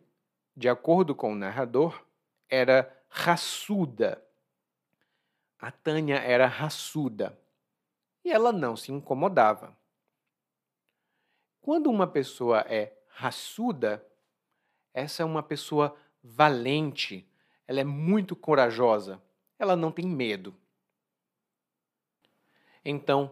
[0.56, 2.06] de acordo com o narrador,
[2.50, 4.24] era raçuda.
[5.58, 7.38] A Tânia era raçuda
[8.24, 9.76] e ela não se incomodava.
[11.62, 14.06] Quando uma pessoa é raçuda,
[14.94, 17.28] essa é uma pessoa valente,
[17.68, 19.22] ela é muito corajosa,
[19.58, 20.56] ela não tem medo.
[22.84, 23.32] Então,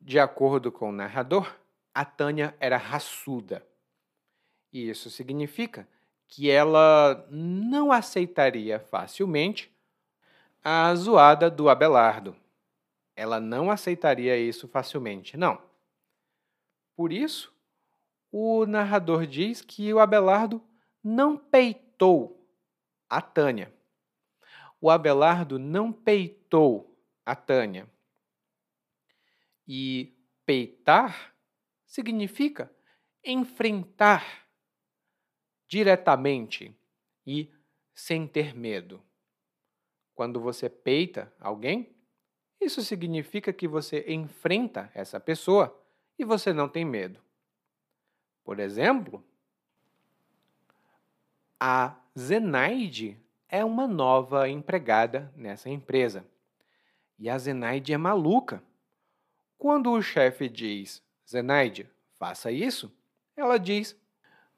[0.00, 1.54] de acordo com o narrador,
[1.94, 3.66] a Tânia era raçuda.
[4.72, 5.88] E isso significa
[6.28, 9.74] que ela não aceitaria facilmente
[10.62, 12.36] a zoada do Abelardo.
[13.16, 15.60] Ela não aceitaria isso facilmente, não.
[16.94, 17.52] Por isso,
[18.30, 20.62] o narrador diz que o Abelardo
[21.02, 22.46] não peitou
[23.08, 23.74] a Tânia.
[24.78, 27.90] O Abelardo não peitou a Tânia.
[29.66, 31.34] E peitar
[31.86, 32.70] significa
[33.24, 34.46] enfrentar
[35.66, 36.78] diretamente
[37.26, 37.50] e
[37.94, 39.02] sem ter medo.
[40.14, 41.95] Quando você peita alguém,
[42.60, 45.78] isso significa que você enfrenta essa pessoa
[46.18, 47.20] e você não tem medo.
[48.44, 49.22] Por exemplo,
[51.58, 56.26] a Zenaide é uma nova empregada nessa empresa.
[57.18, 58.62] E a Zenaide é maluca.
[59.58, 61.88] Quando o chefe diz, Zenaide,
[62.18, 62.92] faça isso,
[63.36, 63.96] ela diz,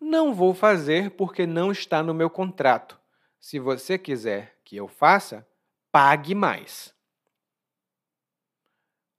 [0.01, 2.99] não vou fazer porque não está no meu contrato.
[3.41, 5.47] Se você quiser que eu faça,
[5.91, 6.95] pague mais.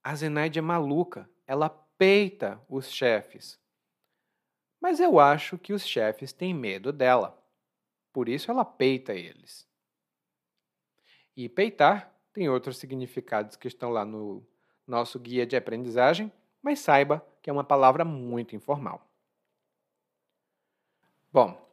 [0.02, 3.60] A Zenaide é maluca, ela peita os chefes
[4.80, 7.38] mas eu acho que os chefes têm medo dela.
[8.12, 9.68] Por isso ela peita eles.
[11.36, 14.44] E peitar tem outros significados que estão lá no
[14.86, 16.32] nosso guia de aprendizagem,
[16.62, 19.06] mas saiba que é uma palavra muito informal.
[21.32, 21.70] Bom,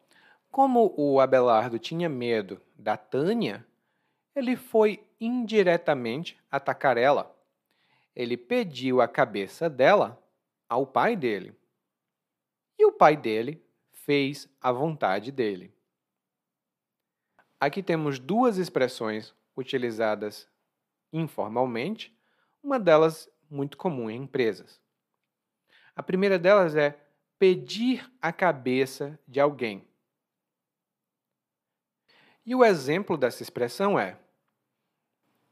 [0.52, 3.66] como o Abelardo tinha medo da Tânia,
[4.36, 7.36] ele foi indiretamente atacar ela.
[8.18, 10.20] Ele pediu a cabeça dela
[10.68, 11.56] ao pai dele.
[12.76, 15.72] E o pai dele fez a vontade dele.
[17.60, 20.50] Aqui temos duas expressões utilizadas
[21.14, 22.12] informalmente,
[22.64, 24.82] uma delas muito comum em empresas.
[25.96, 27.00] A primeira delas é
[27.38, 29.88] pedir a cabeça de alguém.
[32.44, 34.18] E o exemplo dessa expressão é: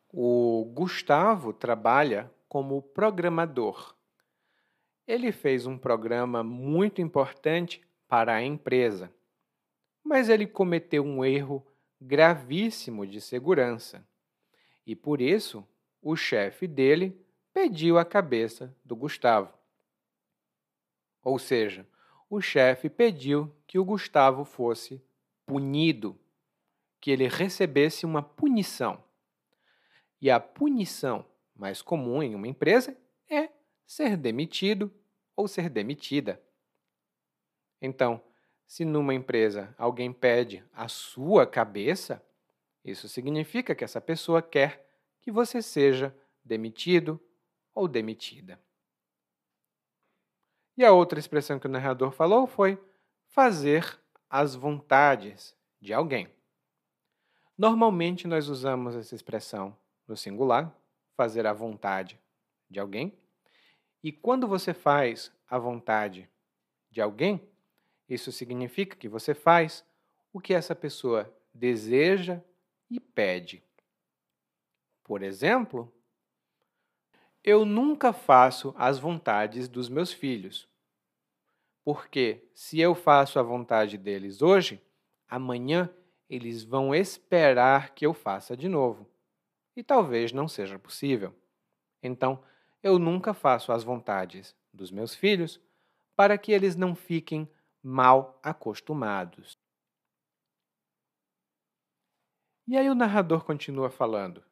[0.10, 3.98] o Gustavo trabalha como programador.
[5.06, 9.14] Ele fez um programa muito importante para a empresa,
[10.02, 11.68] mas ele cometeu um erro
[12.00, 14.08] gravíssimo de segurança.
[14.88, 15.68] E por isso,
[16.02, 17.22] o chefe dele
[17.54, 19.54] pediu a cabeça do Gustavo.
[21.22, 21.86] Ou seja,
[22.30, 25.04] o chefe pediu que o Gustavo fosse
[25.46, 26.18] punido,
[27.02, 29.04] que ele recebesse uma punição.
[30.22, 31.26] E a punição
[31.56, 32.96] mais comum em uma empresa
[33.30, 33.50] é
[33.86, 34.92] ser demitido
[35.36, 36.42] ou ser demitida.
[37.82, 38.22] Então,
[38.68, 42.24] se numa empresa alguém pede a sua cabeça,
[42.84, 44.86] isso significa que essa pessoa quer
[45.22, 47.20] que você seja demitido
[47.74, 48.60] ou demitida.
[50.78, 52.78] E a outra expressão que o narrador falou foi
[53.28, 54.00] fazer
[54.30, 56.28] as vontades de alguém.
[57.58, 59.76] Normalmente nós usamos essa expressão
[60.08, 60.76] no singular,
[61.16, 62.20] fazer a vontade
[62.70, 63.18] de alguém.
[64.04, 66.30] E quando você faz a vontade
[66.92, 67.48] de alguém,
[68.08, 69.84] isso significa que você faz
[70.32, 72.42] o que essa pessoa deseja
[72.90, 73.64] e pede.
[75.04, 75.92] Por exemplo,
[77.44, 80.68] eu nunca faço as vontades dos meus filhos.
[81.84, 84.82] Porque se eu faço a vontade deles hoje,
[85.28, 85.90] amanhã
[86.30, 89.08] eles vão esperar que eu faça de novo.
[89.76, 91.36] E talvez não seja possível.
[92.02, 92.44] Então,
[92.82, 95.60] eu nunca faço as vontades dos meus filhos
[96.16, 97.50] para que eles não fiquem
[97.84, 99.60] mal acostumados.
[102.68, 104.44] E aí o narrador continua falando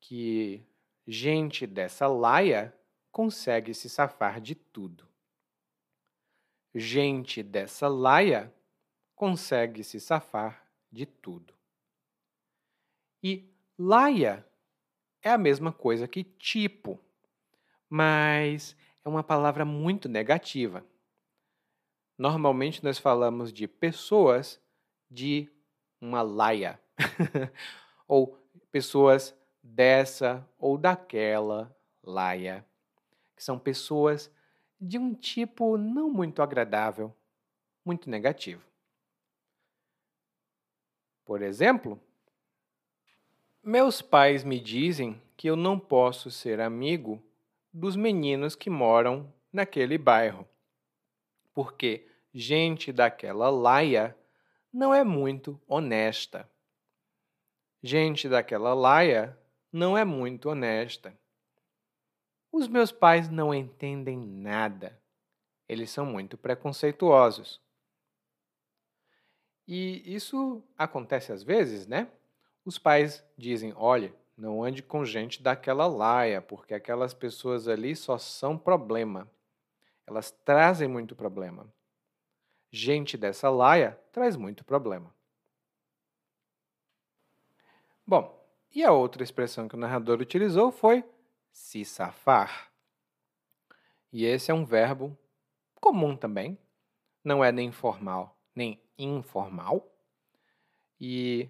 [0.00, 0.66] que
[1.06, 2.74] gente dessa laia
[3.12, 5.08] consegue se safar de tudo.
[6.74, 8.52] Gente dessa laia
[9.14, 11.54] consegue se safar de tudo.
[13.22, 13.49] E
[13.82, 14.46] laia
[15.22, 17.00] é a mesma coisa que tipo,
[17.88, 20.84] mas é uma palavra muito negativa.
[22.18, 24.60] Normalmente nós falamos de pessoas
[25.10, 25.50] de
[25.98, 26.78] uma laia,
[28.06, 28.38] ou
[28.70, 32.66] pessoas dessa ou daquela laia,
[33.34, 34.30] que são pessoas
[34.78, 37.14] de um tipo não muito agradável,
[37.82, 38.62] muito negativo.
[41.24, 41.98] Por exemplo,
[43.62, 47.22] meus pais me dizem que eu não posso ser amigo
[47.72, 50.48] dos meninos que moram naquele bairro,
[51.54, 54.16] porque gente daquela laia
[54.72, 56.48] não é muito honesta.
[57.82, 59.38] Gente daquela laia
[59.72, 61.18] não é muito honesta.
[62.52, 65.00] Os meus pais não entendem nada.
[65.68, 67.60] Eles são muito preconceituosos.
[69.66, 72.10] E isso acontece às vezes, né?
[72.64, 78.18] Os pais dizem: olha, não ande com gente daquela laia, porque aquelas pessoas ali só
[78.18, 79.30] são problema.
[80.06, 81.72] Elas trazem muito problema
[82.70, 85.12] gente dessa laia traz muito problema.
[88.06, 88.38] Bom,
[88.74, 91.04] e a outra expressão que o narrador utilizou foi
[91.52, 92.72] se safar.
[94.12, 95.16] E esse é um verbo
[95.80, 96.58] comum também,
[97.24, 99.88] não é nem formal nem informal.
[101.00, 101.48] E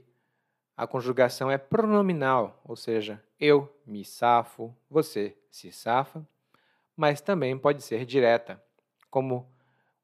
[0.80, 6.26] a conjugação é pronominal, ou seja, eu me safo, você se safa,
[6.96, 8.64] mas também pode ser direta,
[9.10, 9.46] como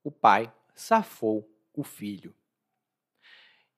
[0.05, 2.35] o pai safou o filho.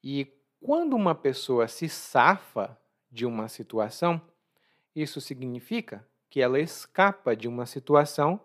[0.03, 0.26] E
[0.61, 2.76] quando uma pessoa se safa
[3.09, 4.20] de uma situação,
[4.92, 8.40] isso significa que ela escapa de uma situação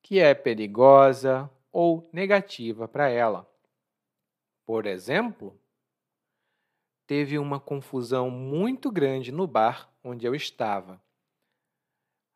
[0.00, 3.44] que é perigosa ou negativa para ela.
[4.64, 5.58] Por exemplo,
[7.08, 11.02] teve uma confusão muito grande no bar onde eu estava.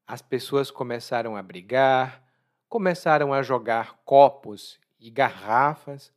[0.06, 2.26] As pessoas começaram a brigar,
[2.70, 6.10] começaram a jogar copos e garrafas,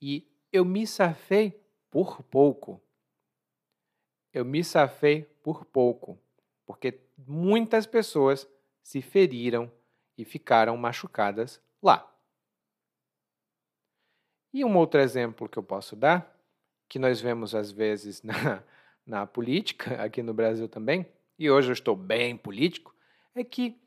[0.00, 1.60] e eu me safei
[1.90, 2.80] por pouco.
[4.32, 6.16] Eu me safei por pouco,
[6.64, 8.48] porque muitas pessoas
[8.84, 9.70] se feriram
[10.16, 12.08] e ficaram machucadas lá.
[14.52, 16.39] E um outro exemplo que eu posso dar,
[16.90, 18.62] que nós vemos às vezes na,
[19.06, 21.06] na política, aqui no Brasil também,
[21.38, 22.94] e hoje eu estou bem político,
[23.34, 23.80] é que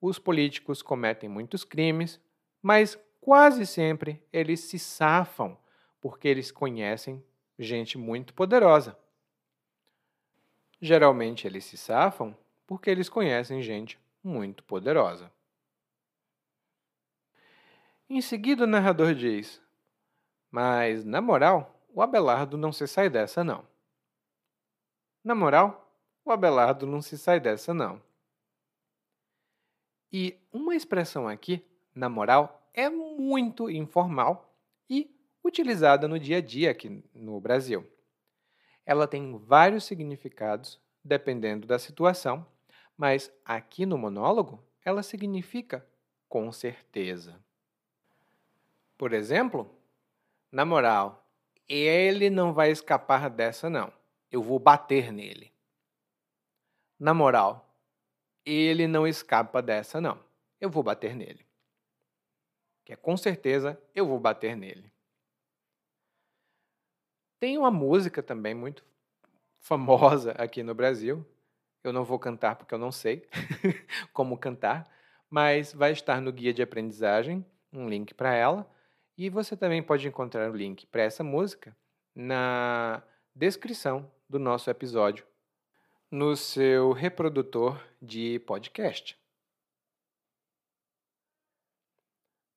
[0.00, 2.18] os políticos cometem muitos crimes,
[2.62, 5.56] mas quase sempre eles se safam
[6.00, 7.22] porque eles conhecem
[7.58, 8.98] gente muito poderosa.
[10.80, 12.34] Geralmente eles se safam
[12.66, 15.30] porque eles conhecem gente muito poderosa.
[18.08, 19.60] Em seguida, o narrador diz:
[20.50, 23.66] Mas, na moral, o Abelardo não se sai dessa, não.
[25.24, 25.92] Na moral,
[26.24, 28.00] o Abelardo não se sai dessa, não.
[30.12, 31.60] E uma expressão aqui,
[31.92, 34.56] na moral, é muito informal
[34.88, 35.12] e
[35.44, 37.84] utilizada no dia a dia aqui no Brasil.
[38.86, 42.46] Ela tem vários significados dependendo da situação,
[42.96, 45.84] mas aqui no monólogo ela significa
[46.28, 47.42] com certeza.
[48.96, 49.68] Por exemplo,
[50.52, 51.27] na moral,
[51.68, 53.92] ele não vai escapar dessa, não.
[54.30, 55.52] Eu vou bater nele.
[56.98, 57.68] Na moral,
[58.44, 60.18] ele não escapa dessa, não.
[60.60, 61.46] Eu vou bater nele.
[62.84, 64.90] Que é com certeza eu vou bater nele.
[67.38, 68.84] Tem uma música também muito
[69.60, 71.24] famosa aqui no Brasil.
[71.84, 73.28] Eu não vou cantar porque eu não sei
[74.12, 74.90] como cantar,
[75.30, 78.68] mas vai estar no guia de aprendizagem um link para ela.
[79.18, 81.76] E você também pode encontrar o link para essa música
[82.14, 83.02] na
[83.34, 85.26] descrição do nosso episódio
[86.08, 89.18] no seu reprodutor de podcast.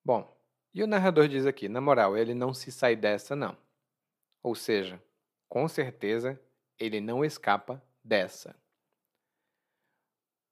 [0.05, 0.37] Bom,
[0.71, 3.57] e o narrador diz aqui, na moral, ele não se sai dessa, não.
[4.43, 5.01] Ou seja,
[5.49, 6.39] com certeza
[6.79, 8.55] ele não escapa dessa.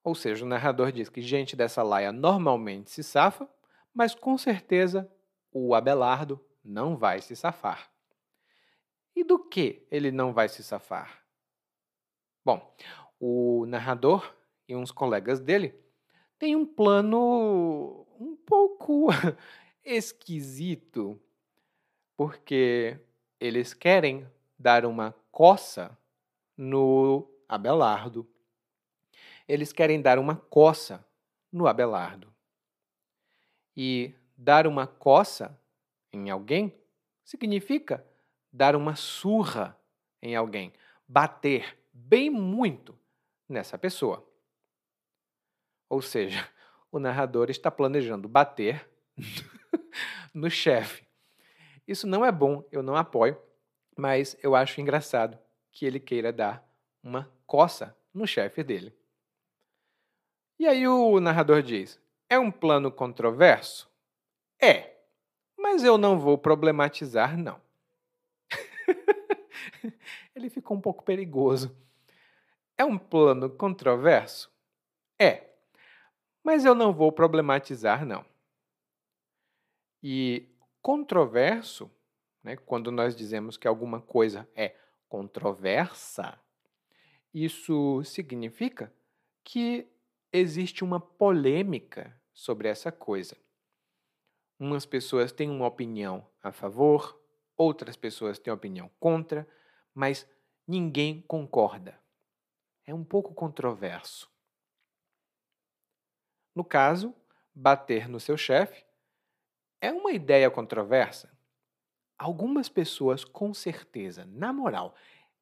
[0.04, 3.48] Ou seja, o narrador diz que gente dessa laia normalmente se safa,
[3.94, 5.10] mas com certeza
[5.52, 7.92] o Abelardo não vai se safar.
[9.16, 11.24] E do que ele não vai se safar?
[12.46, 12.76] Bom,
[13.20, 14.34] o narrador
[14.68, 15.76] e uns colegas dele
[16.38, 19.08] têm um plano um pouco
[19.84, 21.20] esquisito,
[22.16, 23.00] porque
[23.40, 24.28] eles querem
[24.58, 25.98] dar uma coça
[26.56, 28.30] no Abelardo.
[29.48, 31.06] Eles querem dar uma coça
[31.52, 32.34] no Abelardo.
[33.76, 35.60] E dar uma coça
[36.14, 36.74] em alguém
[37.26, 38.06] significa
[38.52, 39.78] dar uma surra
[40.22, 40.74] em alguém,
[41.06, 42.98] bater, bem muito
[43.50, 44.26] nessa pessoa.
[45.90, 46.50] Ou seja,
[46.90, 48.90] o narrador está planejando bater
[50.34, 51.06] no chefe.
[51.86, 53.38] Isso não é bom, eu não apoio,
[53.98, 55.38] mas eu acho engraçado
[55.70, 56.66] que ele queira dar
[57.04, 58.96] uma coça no chefe dele.
[60.58, 63.89] E aí o narrador diz: é um plano controverso?
[64.62, 64.96] É,
[65.58, 67.62] mas eu não vou problematizar, não.
[70.36, 71.76] ele ficou um pouco perigoso.
[72.78, 74.52] É um plano controverso?
[75.20, 75.50] É,
[76.44, 78.26] mas eu não vou problematizar, não.
[80.02, 80.48] E
[80.82, 81.92] controverso,
[82.44, 84.76] né, quando nós dizemos que alguma coisa é
[85.10, 86.40] controversa,
[87.34, 88.94] isso significa
[89.44, 89.88] que
[90.32, 93.36] existe uma polêmica sobre essa coisa.
[94.60, 97.18] Umas pessoas têm uma opinião a favor,
[97.56, 99.48] outras pessoas têm opinião contra,
[99.94, 100.30] mas
[100.68, 101.98] ninguém concorda.
[102.86, 104.30] É um pouco controverso.
[106.54, 107.16] No caso,
[107.56, 108.86] bater no seu chefe
[109.80, 111.32] é uma ideia controversa.
[112.18, 114.94] Algumas pessoas, com certeza, na moral,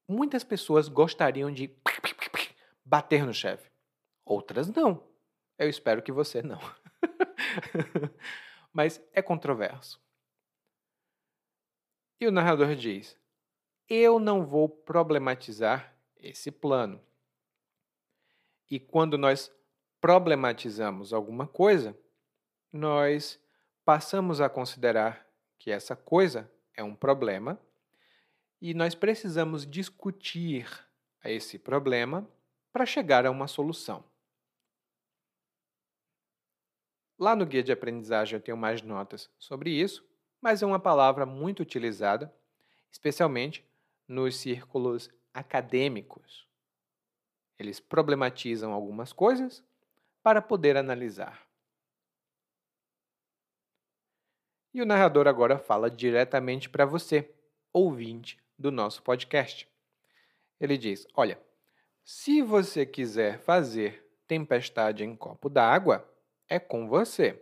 [0.08, 1.76] muitas pessoas gostariam de
[2.86, 3.72] bater no chefe.
[4.24, 5.04] Outras não.
[5.58, 6.60] Eu espero que você não.
[8.78, 10.00] Mas é controverso.
[12.22, 13.18] E o narrador diz:
[13.90, 17.02] Eu não vou problematizar esse plano.
[18.70, 19.52] E quando nós
[20.00, 21.98] problematizamos alguma coisa,
[22.72, 23.42] nós
[23.84, 27.60] passamos a considerar que essa coisa é um problema
[28.62, 30.70] e nós precisamos discutir
[31.26, 32.30] esse problema
[32.72, 34.04] para chegar a uma solução.
[37.18, 40.08] Lá no guia de aprendizagem eu tenho mais notas sobre isso,
[40.40, 42.34] mas é uma palavra muito utilizada,
[42.92, 43.66] especialmente
[44.08, 46.48] nos círculos acadêmicos.
[47.58, 49.64] Eles problematizam algumas coisas
[50.22, 51.48] para poder analisar.
[54.74, 57.34] E o narrador agora fala diretamente para você,
[57.74, 59.68] ouvinte do nosso podcast.
[60.60, 61.42] Ele diz: Olha,
[62.04, 66.08] se você quiser fazer tempestade em copo d'água,
[66.50, 67.42] é com você.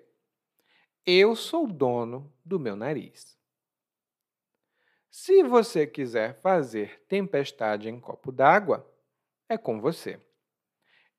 [1.06, 3.38] Eu sou dono do meu nariz.
[5.10, 8.86] Se você quiser fazer tempestade em copo d'água,
[9.48, 10.20] é com você.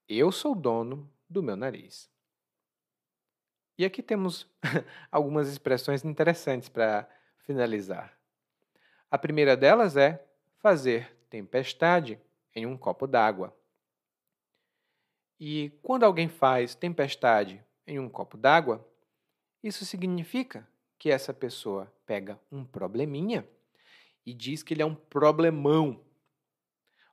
[0.08, 2.10] Eu sou dono do meu nariz.
[3.78, 4.50] E aqui temos
[5.10, 7.08] algumas expressões interessantes para
[7.38, 8.18] finalizar.
[9.10, 10.24] A primeira delas é
[10.58, 12.20] fazer tempestade
[12.54, 13.56] em um copo d'água.
[15.38, 18.86] E quando alguém faz tempestade em um copo d'água,
[19.62, 20.68] isso significa
[20.98, 23.48] que essa pessoa pega um probleminha
[24.24, 26.04] e diz que ele é um problemão.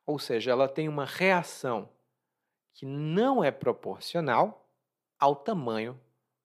[0.06, 1.90] Ou seja, ela tem uma reação
[2.74, 4.70] que não é proporcional
[5.20, 6.00] ao tamanho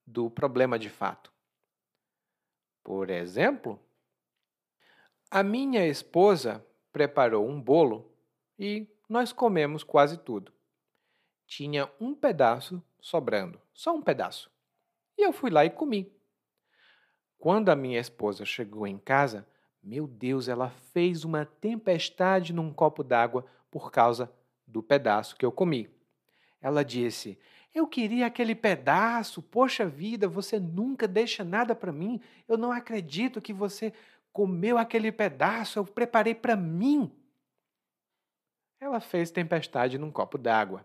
[0.07, 1.33] do problema de fato.
[2.85, 3.81] Por exemplo,
[5.31, 8.11] a minha esposa preparou um bolo
[8.59, 10.53] e nós comemos quase tudo.
[11.49, 14.51] Tinha um pedaço sobrando, só um pedaço.
[15.17, 16.13] E eu fui lá e comi.
[17.39, 19.49] Quando a minha esposa chegou em casa,
[19.83, 24.31] meu Deus, ela fez uma tempestade num copo d'água por causa
[24.67, 25.89] do pedaço que eu comi.
[26.61, 27.39] Ela disse:
[27.75, 32.21] Eu queria aquele pedaço, poxa vida, você nunca deixa nada para mim.
[32.47, 33.95] Eu não acredito que você
[34.35, 37.11] comeu aquele pedaço, eu preparei para mim.
[38.79, 40.85] Ela fez tempestade num copo d'água.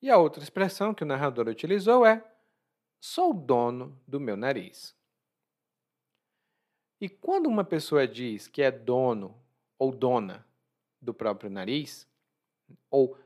[0.00, 2.24] E a outra expressão que o narrador utilizou é:
[3.00, 4.94] sou dono do meu nariz.
[7.00, 9.36] E quando uma pessoa diz que é dono
[9.78, 10.46] ou dona
[11.00, 12.08] do próprio nariz,
[12.90, 13.18] ou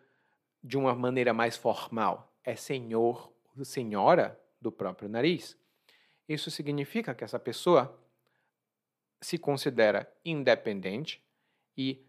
[0.62, 5.56] de uma maneira mais formal, é senhor ou senhora do próprio nariz,
[6.28, 7.98] isso significa que essa pessoa
[9.20, 11.22] se considera independente
[11.76, 12.04] e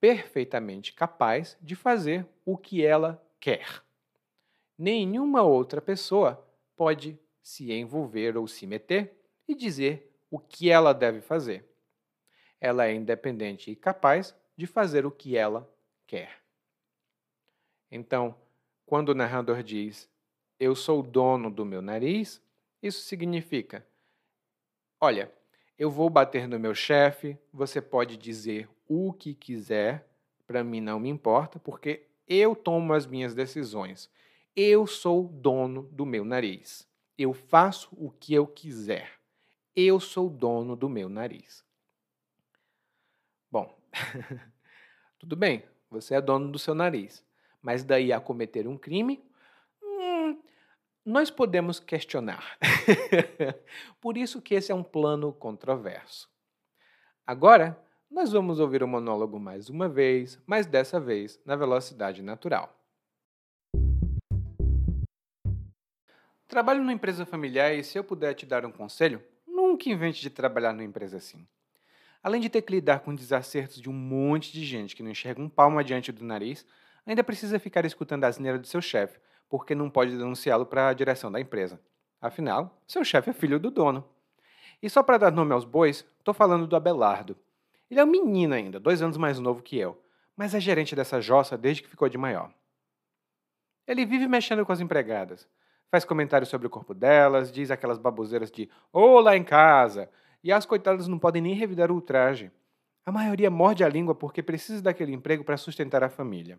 [0.00, 3.82] perfeitamente capaz de fazer o que ela quer.
[4.82, 6.42] Nenhuma outra pessoa
[6.74, 9.14] pode se envolver ou se meter
[9.46, 11.70] e dizer o que ela deve fazer.
[12.58, 15.70] Ela é independente e capaz de fazer o que ela
[16.06, 16.40] quer.
[17.90, 18.34] Então,
[18.86, 20.08] quando o narrador diz
[20.58, 22.42] eu sou dono do meu nariz,
[22.82, 23.86] isso significa:
[24.98, 25.30] olha,
[25.78, 30.08] eu vou bater no meu chefe, você pode dizer o que quiser,
[30.46, 34.08] para mim não me importa, porque eu tomo as minhas decisões.
[34.56, 36.88] Eu sou dono do meu nariz.
[37.16, 39.12] Eu faço o que eu quiser.
[39.74, 41.64] Eu sou dono do meu nariz.
[43.50, 43.78] Bom,
[45.18, 47.24] tudo bem, você é dono do seu nariz,
[47.60, 49.22] mas daí a cometer um crime,
[51.04, 52.58] nós podemos questionar.
[54.00, 56.28] Por isso que esse é um plano controverso.
[57.26, 57.80] Agora,
[58.10, 62.79] nós vamos ouvir o monólogo mais uma vez, mas dessa vez na velocidade natural.
[66.50, 70.28] Trabalho numa empresa familiar e se eu puder te dar um conselho, nunca invente de
[70.28, 71.46] trabalhar numa empresa assim.
[72.20, 75.40] Além de ter que lidar com desacertos de um monte de gente que não enxerga
[75.40, 76.66] um palmo adiante do nariz,
[77.06, 80.92] ainda precisa ficar escutando a asneira do seu chefe, porque não pode denunciá-lo para a
[80.92, 81.80] direção da empresa.
[82.20, 84.04] Afinal, seu chefe é filho do dono.
[84.82, 87.38] E só para dar nome aos bois, estou falando do Abelardo.
[87.88, 90.02] Ele é um menino ainda, dois anos mais novo que eu,
[90.36, 92.52] mas é gerente dessa jossa desde que ficou de maior.
[93.86, 95.48] Ele vive mexendo com as empregadas,
[95.90, 100.08] faz comentários sobre o corpo delas, diz aquelas baboseiras de "olá em casa",
[100.42, 102.50] e as coitadas não podem nem revidar o ultraje.
[103.04, 106.58] A maioria morde a língua porque precisa daquele emprego para sustentar a família.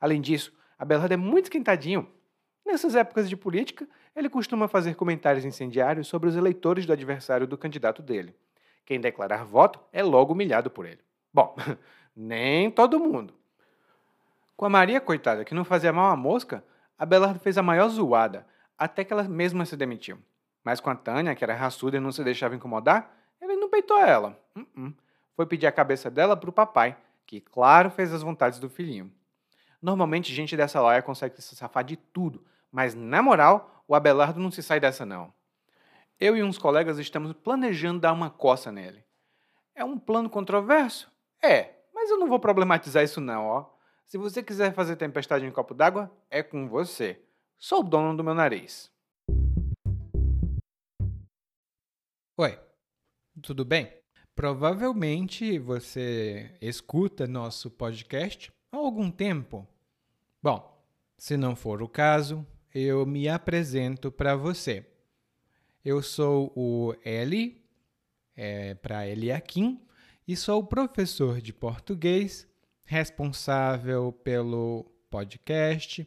[0.00, 2.08] Além disso, Abelardo é muito esquentadinho.
[2.64, 7.56] Nessas épocas de política, ele costuma fazer comentários incendiários sobre os eleitores do adversário do
[7.56, 8.34] candidato dele.
[8.84, 11.00] Quem declarar voto é logo humilhado por ele.
[11.32, 11.54] Bom,
[12.14, 13.34] nem todo mundo.
[14.56, 16.64] Com a Maria, coitada, que não fazia mal à mosca,
[16.98, 18.46] Abelardo fez a maior zoada,
[18.78, 20.18] até que ela mesma se demitiu.
[20.64, 23.98] Mas com a Tânia, que era raçuda e não se deixava incomodar, ele não peitou
[23.98, 24.38] ela.
[24.56, 24.94] Uh -uh.
[25.34, 26.96] Foi pedir a cabeça dela para o papai,
[27.26, 29.12] que, claro, fez as vontades do filhinho.
[29.80, 34.50] Normalmente, gente dessa laia consegue se safar de tudo, mas na moral, o Abelardo não
[34.50, 35.32] se sai dessa não.
[36.18, 39.04] Eu e uns colegas estamos planejando dar uma coça nele.
[39.74, 41.12] É um plano controverso?
[41.42, 43.66] É, mas eu não vou problematizar isso não, ó.
[44.06, 47.20] Se você quiser fazer tempestade em copo d'água, é com você.
[47.58, 48.92] Sou o dono do meu nariz.
[52.36, 52.60] Oi,
[53.42, 53.90] tudo bem?
[54.34, 59.66] Provavelmente você escuta nosso podcast há algum tempo.
[60.42, 60.86] Bom,
[61.16, 64.86] se não for o caso, eu me apresento para você.
[65.82, 67.64] Eu sou o Eli,
[68.36, 69.80] é, para Eliakim,
[70.28, 72.46] e sou professor de português,
[72.84, 76.06] responsável pelo podcast,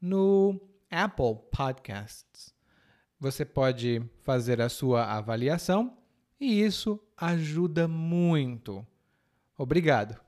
[0.00, 2.54] no Apple Podcasts.
[3.20, 5.98] Você pode fazer a sua avaliação
[6.40, 8.86] e isso ajuda muito.
[9.56, 10.27] Obrigado.